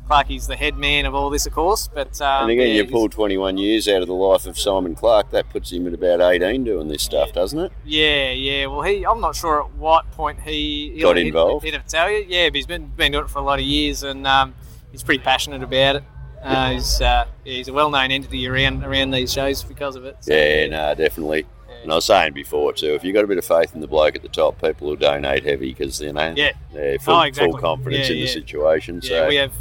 [0.05, 1.87] Clarky's the head man of all this, of course.
[1.91, 4.93] But um, and again, yeah, you pull 21 years out of the life of Simon
[4.93, 5.31] Clark.
[5.31, 7.71] That puts him at about 18 doing this stuff, doesn't it?
[7.83, 8.67] Yeah, yeah.
[8.67, 11.65] Well, he, I'm not sure at what point he Got he'd- involved.
[11.65, 12.23] He'd, have to tell you.
[12.27, 14.53] Yeah, but he's been been doing it for a lot of years, and um,
[14.91, 16.03] he's pretty passionate about it.
[16.43, 20.17] Uh, he's uh, yeah, he's a well-known entity around around these shows because of it.
[20.21, 21.45] So, Yeah, no, definitely.
[21.83, 23.87] And I was saying before too, if you've got a bit of faith in the
[23.87, 26.51] bloke at the top, people will donate heavy because you know Yeah.
[26.73, 27.51] they're full, Oh, exactly.
[27.51, 28.31] full confidence Yeah, in the yeah.
[28.33, 28.99] situation.
[29.03, 29.51] Yeah, so we have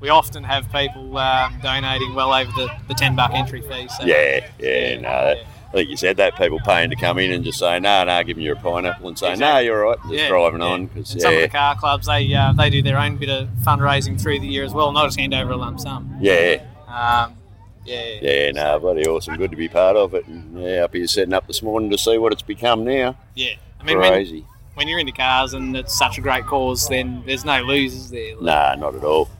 [0.00, 3.88] we often have people um, donating well over the, the ten buck entry fee.
[3.98, 5.38] So yeah, yeah, no, that,
[5.72, 5.76] yeah.
[5.78, 8.42] like you said, that people paying to come in and just say no, no, giving
[8.44, 9.64] you a pineapple and no, Exactly.
[9.66, 10.66] you're all right, just Yeah, driving yeah.
[10.66, 13.28] on because And some of the car clubs they uh, they do their own bit
[13.28, 16.16] of fundraising through the year as well, not just hand over a lump sum.
[16.20, 17.34] yeah, Um,
[17.84, 20.26] yeah, yeah, no, bloody awesome, good to be part of it.
[20.26, 23.16] And, yeah, up here setting up this morning to see what it's become now.
[23.34, 23.54] yeah.
[23.80, 24.44] I mean, when, Crazy.
[24.74, 28.34] when you're into cars and it's such a great cause, then there's no losers there.
[28.40, 29.30] Nah, not at all.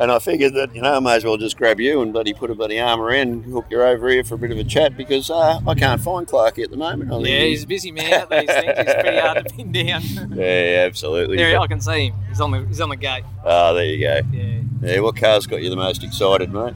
[0.00, 2.32] And I figured that, you know, I may as well just grab you and bloody
[2.32, 4.62] put a bloody arm around and hook you over here for a bit of a
[4.62, 7.12] chat because uh, I can't find Clarky at the moment.
[7.12, 8.74] I Yeah, he's a busy man at these things.
[8.76, 10.02] He's pretty hard to pin down.
[10.38, 11.36] Yeah, absolutely.
[11.36, 12.14] there, I can see him.
[12.28, 13.24] He's on the he's on the gate.
[13.44, 14.20] Oh, there you go.
[14.32, 14.60] Yeah.
[14.82, 16.74] Yeah, what car's got you the most excited, mate?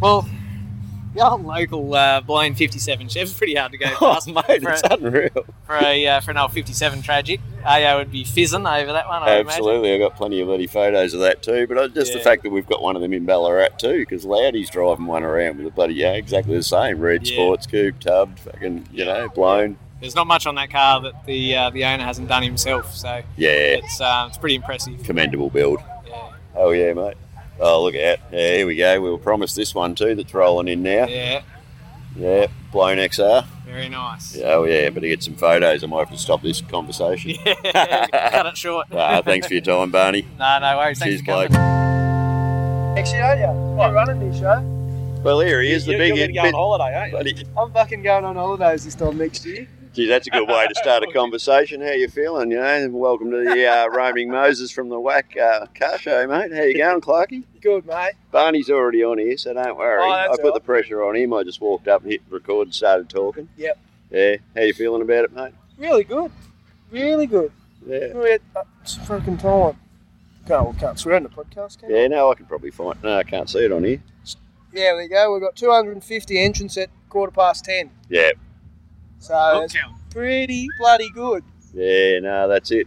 [0.00, 0.28] Well,
[1.20, 4.28] the old local uh, blown 57 Chev's pretty hard to go Oh, past.
[4.28, 5.30] mate, for, it's a, unreal.
[5.66, 7.40] for a uh, for an old 57 tragic.
[7.64, 9.22] AO would be fizzing over that one.
[9.22, 9.40] I.
[9.40, 11.66] Absolutely, I've got plenty of bloody photos of that too.
[11.66, 14.70] But just the fact that we've got one of them in Ballarat too, because Loudy's
[14.70, 17.00] driving one around with a bloody, yeah, exactly the same.
[17.00, 17.34] Red Yeah.
[17.34, 19.78] sports coupe, tubbed, fucking, you know, blown.
[20.00, 23.22] There's not much on that car that the uh, the owner hasn't done himself, so
[23.36, 25.02] Yeah, it's uh, it's pretty impressive.
[25.02, 25.80] commendable build.
[26.06, 26.32] Yeah.
[26.54, 27.14] Oh, yeah, mate.
[27.58, 28.18] Oh, look out.
[28.32, 29.00] Yeah, here we go.
[29.00, 31.06] We were promised this one too that's rolling in now.
[31.06, 31.42] yeah.
[32.18, 33.44] Yeah, blown XR.
[33.66, 34.36] Very nice.
[34.36, 37.32] Yeah, oh yeah, but to get some photos, I might have to stop this conversation.
[37.64, 38.88] Yeah, cut it short.
[38.90, 40.26] Thanks for your time, Barney.
[40.38, 40.98] No, no worries.
[40.98, 41.50] Thanks Cheers, for bloke.
[41.50, 42.98] coming.
[42.98, 43.82] Actually, don't you?
[43.82, 44.60] You're running this show.
[45.22, 47.34] Well, here he is, the big you're gonna go on holiday, aren't you?
[47.34, 49.68] Bloody- I'm fucking going on holidays this time next year.
[49.96, 51.80] Gee, that's a good way to start a conversation.
[51.80, 52.50] How you feeling?
[52.50, 56.52] You know, welcome to the uh, roaming Moses from the WACK uh, Car Show, mate.
[56.52, 57.44] How you going, Clarky?
[57.62, 58.12] Good, mate.
[58.30, 60.02] Barney's already on here, so don't worry.
[60.04, 61.32] Oh, I put all the pressure on him.
[61.32, 63.48] I just walked up and hit record and started talking.
[63.56, 63.78] Yep.
[64.10, 64.36] Yeah.
[64.54, 65.54] How you feeling about it, mate?
[65.78, 66.30] Really good.
[66.90, 67.50] Really good.
[67.86, 68.12] Yeah.
[68.12, 69.78] We had uh, it's fucking time.
[70.46, 71.88] Can't, well, can't swear on the podcast, can?
[71.90, 72.06] Yeah.
[72.08, 73.02] No, I can probably find.
[73.02, 74.02] No, I can't see it on here.
[74.74, 75.32] Yeah, there you go.
[75.32, 77.90] We've got 250 entrants at quarter past 10.
[78.10, 78.32] Yeah.
[79.18, 79.74] So it's
[80.10, 81.44] pretty bloody good.
[81.74, 82.20] Yeah.
[82.20, 82.86] No, that's it.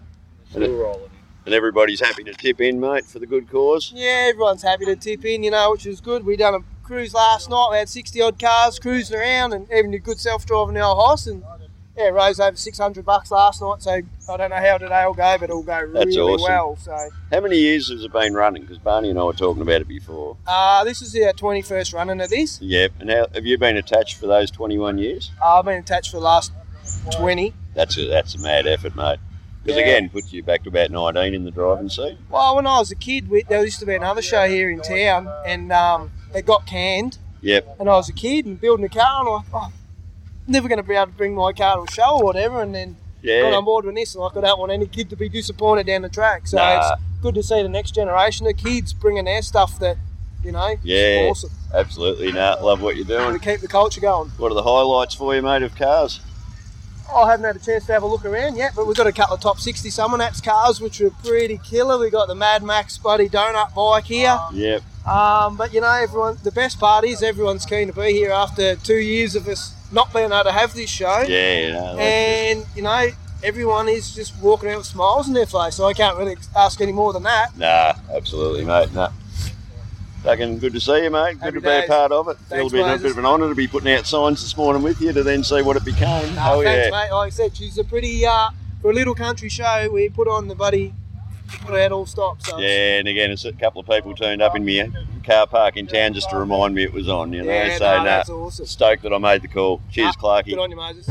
[0.54, 0.72] And, it-
[1.46, 3.92] and everybody's happy to tip in, mate, for the good cause.
[3.96, 6.26] Yeah, everyone's happy to tip in, you know, which is good.
[6.26, 7.68] We done a cruise last night.
[7.72, 11.28] We had 60 odd cars cruising around and even a good self driving our house.
[11.28, 11.44] And
[12.00, 13.82] yeah, rose over 600 bucks last night.
[13.82, 16.44] So I don't know how today will go, but it'll go That's really awesome.
[16.54, 16.76] well.
[16.78, 18.62] So How many years has it been running?
[18.64, 20.38] Because Barney and I were talking about it before.
[20.48, 22.62] uh, this is our 21st running of this.
[22.62, 22.94] Yep.
[23.02, 25.32] And how, have you been attached for those 21 years?
[25.44, 26.52] Uh, I've been attached for the last
[27.18, 27.54] 20.
[27.76, 29.20] That's a that's a mad effort, mate.
[29.64, 29.84] Because Yeah.
[29.84, 32.18] again, puts you back to about 19 in the driving seat.
[32.30, 34.82] Well, when I was a kid, we, there used to be another show here in
[34.82, 37.18] town, and um, it got canned.
[37.42, 37.76] Yep.
[37.80, 39.72] And I was a kid and building a car, and like, oh,
[40.50, 42.62] never going to be able to bring my car to a show or whatever.
[42.62, 43.56] And then got Yeah.
[43.56, 46.02] on board with this, and like, I don't want any kid to be disappointed down
[46.02, 46.48] the track.
[46.48, 46.80] So Nah.
[46.94, 49.98] it's good to see the next generation of kids bringing their stuff that,
[50.44, 51.28] you know, is Yeah.
[51.30, 51.52] awesome.
[51.74, 52.32] Absolutely.
[52.32, 53.34] No, love what you're doing.
[53.34, 54.32] To keep the culture going.
[54.38, 56.20] What are the highlights for you, mate, of cars?
[57.14, 59.12] I haven't had a chance to have a look around yet, but we've got a
[59.12, 61.98] couple of top 60 Summernats cars, which are pretty killer.
[61.98, 64.40] We've got the Mad Max Buddy Donut bike here.
[64.54, 64.84] Yep.
[65.08, 66.38] Um, but you know, everyone.
[66.44, 70.14] The best part is everyone's keen to be here after two years of us not
[70.14, 71.22] being able to have this show.
[71.28, 71.96] Yeah.
[71.98, 73.10] And you know,
[73.44, 75.76] everyone is just walking out with smiles on their face.
[75.76, 77.58] So I can't really ask any more than that.
[77.58, 78.94] Nah, absolutely, mate.
[78.94, 79.12] Nah.
[80.24, 81.36] Fucking good to see you, mate.
[81.36, 82.38] Good Happy to be a part of it.
[82.52, 84.84] It'll Thanks, be a bit of an honour to be putting out signs this morning
[84.84, 86.36] with you to then see what it became.
[86.36, 86.92] Nah, oh, thanks, yeah.
[86.92, 87.12] mate.
[87.12, 88.50] Like I said, she's a pretty uh,
[88.82, 89.90] for a little country show.
[89.92, 90.94] We put on the buddy,
[91.62, 92.50] put out all stops.
[92.50, 94.90] So Yeah, and again, it's a couple of people turned up in my
[95.30, 97.52] car park in town just to remind me it was on, you know.
[97.52, 98.66] yeah, so, no, nah, awesome.
[98.66, 99.82] stoked that I made the call.
[99.92, 100.46] Cheers, Ah, Clarky.
[100.46, 101.08] Good on you, Moses.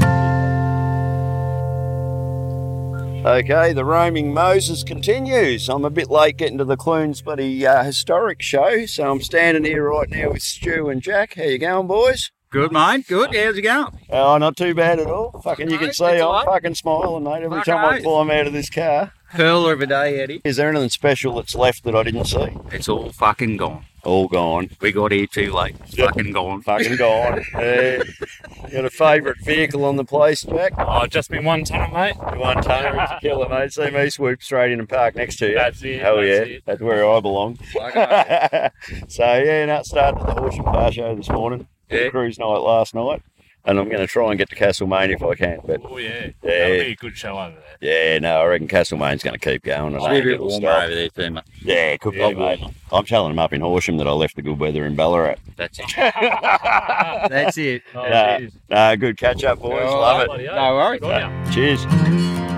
[3.24, 5.68] Okay, the roaming Moses continues.
[5.68, 9.64] I'm a bit late getting to the Clunes bloody uh, historic show, so I'm standing
[9.64, 11.34] here right now with Stu and Jack.
[11.34, 12.30] How you going, boys?
[12.50, 13.06] Good, mate.
[13.06, 13.34] Good.
[13.34, 13.98] How's it going?
[14.08, 15.38] Oh, not too bad at all.
[15.44, 16.46] Fucking, you can see I'm all right.
[16.46, 17.42] fucking smiling, mate.
[17.42, 18.02] Every Fucking time I right.
[18.02, 19.12] climb out of this car.
[19.32, 20.40] Hurler of a day, Eddie.
[20.44, 22.48] Is there anything special that's left that I didn't see?
[22.72, 23.84] It's all fucking gone.
[24.02, 24.70] All gone.
[24.80, 25.76] We got here too late.
[25.84, 26.14] It's Yep.
[26.14, 26.62] fucking gone.
[26.62, 27.44] Fucking gone.
[27.52, 28.02] Yeah.
[28.66, 30.72] You got a favourite vehicle on the place, Jack?
[30.78, 32.16] Oh, just been one ton, mate.
[32.16, 33.72] One tonner, it's a killer, mate.
[33.74, 35.54] See me swoop straight in and park next to you.
[35.54, 36.62] That's it, Hell that's yeah, it.
[36.66, 37.58] that's where I belong.
[39.08, 41.66] so yeah, no, started the Horsham Car Show this morning.
[41.88, 42.10] Did a Yeah.
[42.10, 43.22] Cruise night last night,
[43.64, 45.60] and I'm going to try and get to Castlemaine if I can.
[45.66, 46.08] But Oh, yeah.
[46.26, 46.30] Yeah.
[46.42, 48.12] That'll be a good show over there.
[48.14, 49.94] yeah, no, I reckon Castlemaine's going to keep going.
[49.94, 50.82] I It's don't a bit warmer stop.
[50.84, 51.44] over there too, mate.
[51.62, 52.64] Yeah, could Yeah, be, mate.
[52.92, 55.36] I'm telling them up in Horsham that I left the good weather in Ballarat.
[55.56, 55.86] That's it.
[55.96, 57.82] That's it.
[57.94, 58.38] Oh, Yeah.
[58.38, 58.52] cheers.
[58.70, 59.82] No, good catch up, boys.
[59.86, 60.26] All Love right, it.
[60.28, 60.44] bloody.
[60.46, 61.00] No worries.
[61.00, 61.50] Good on ya.
[61.52, 62.57] Cheers.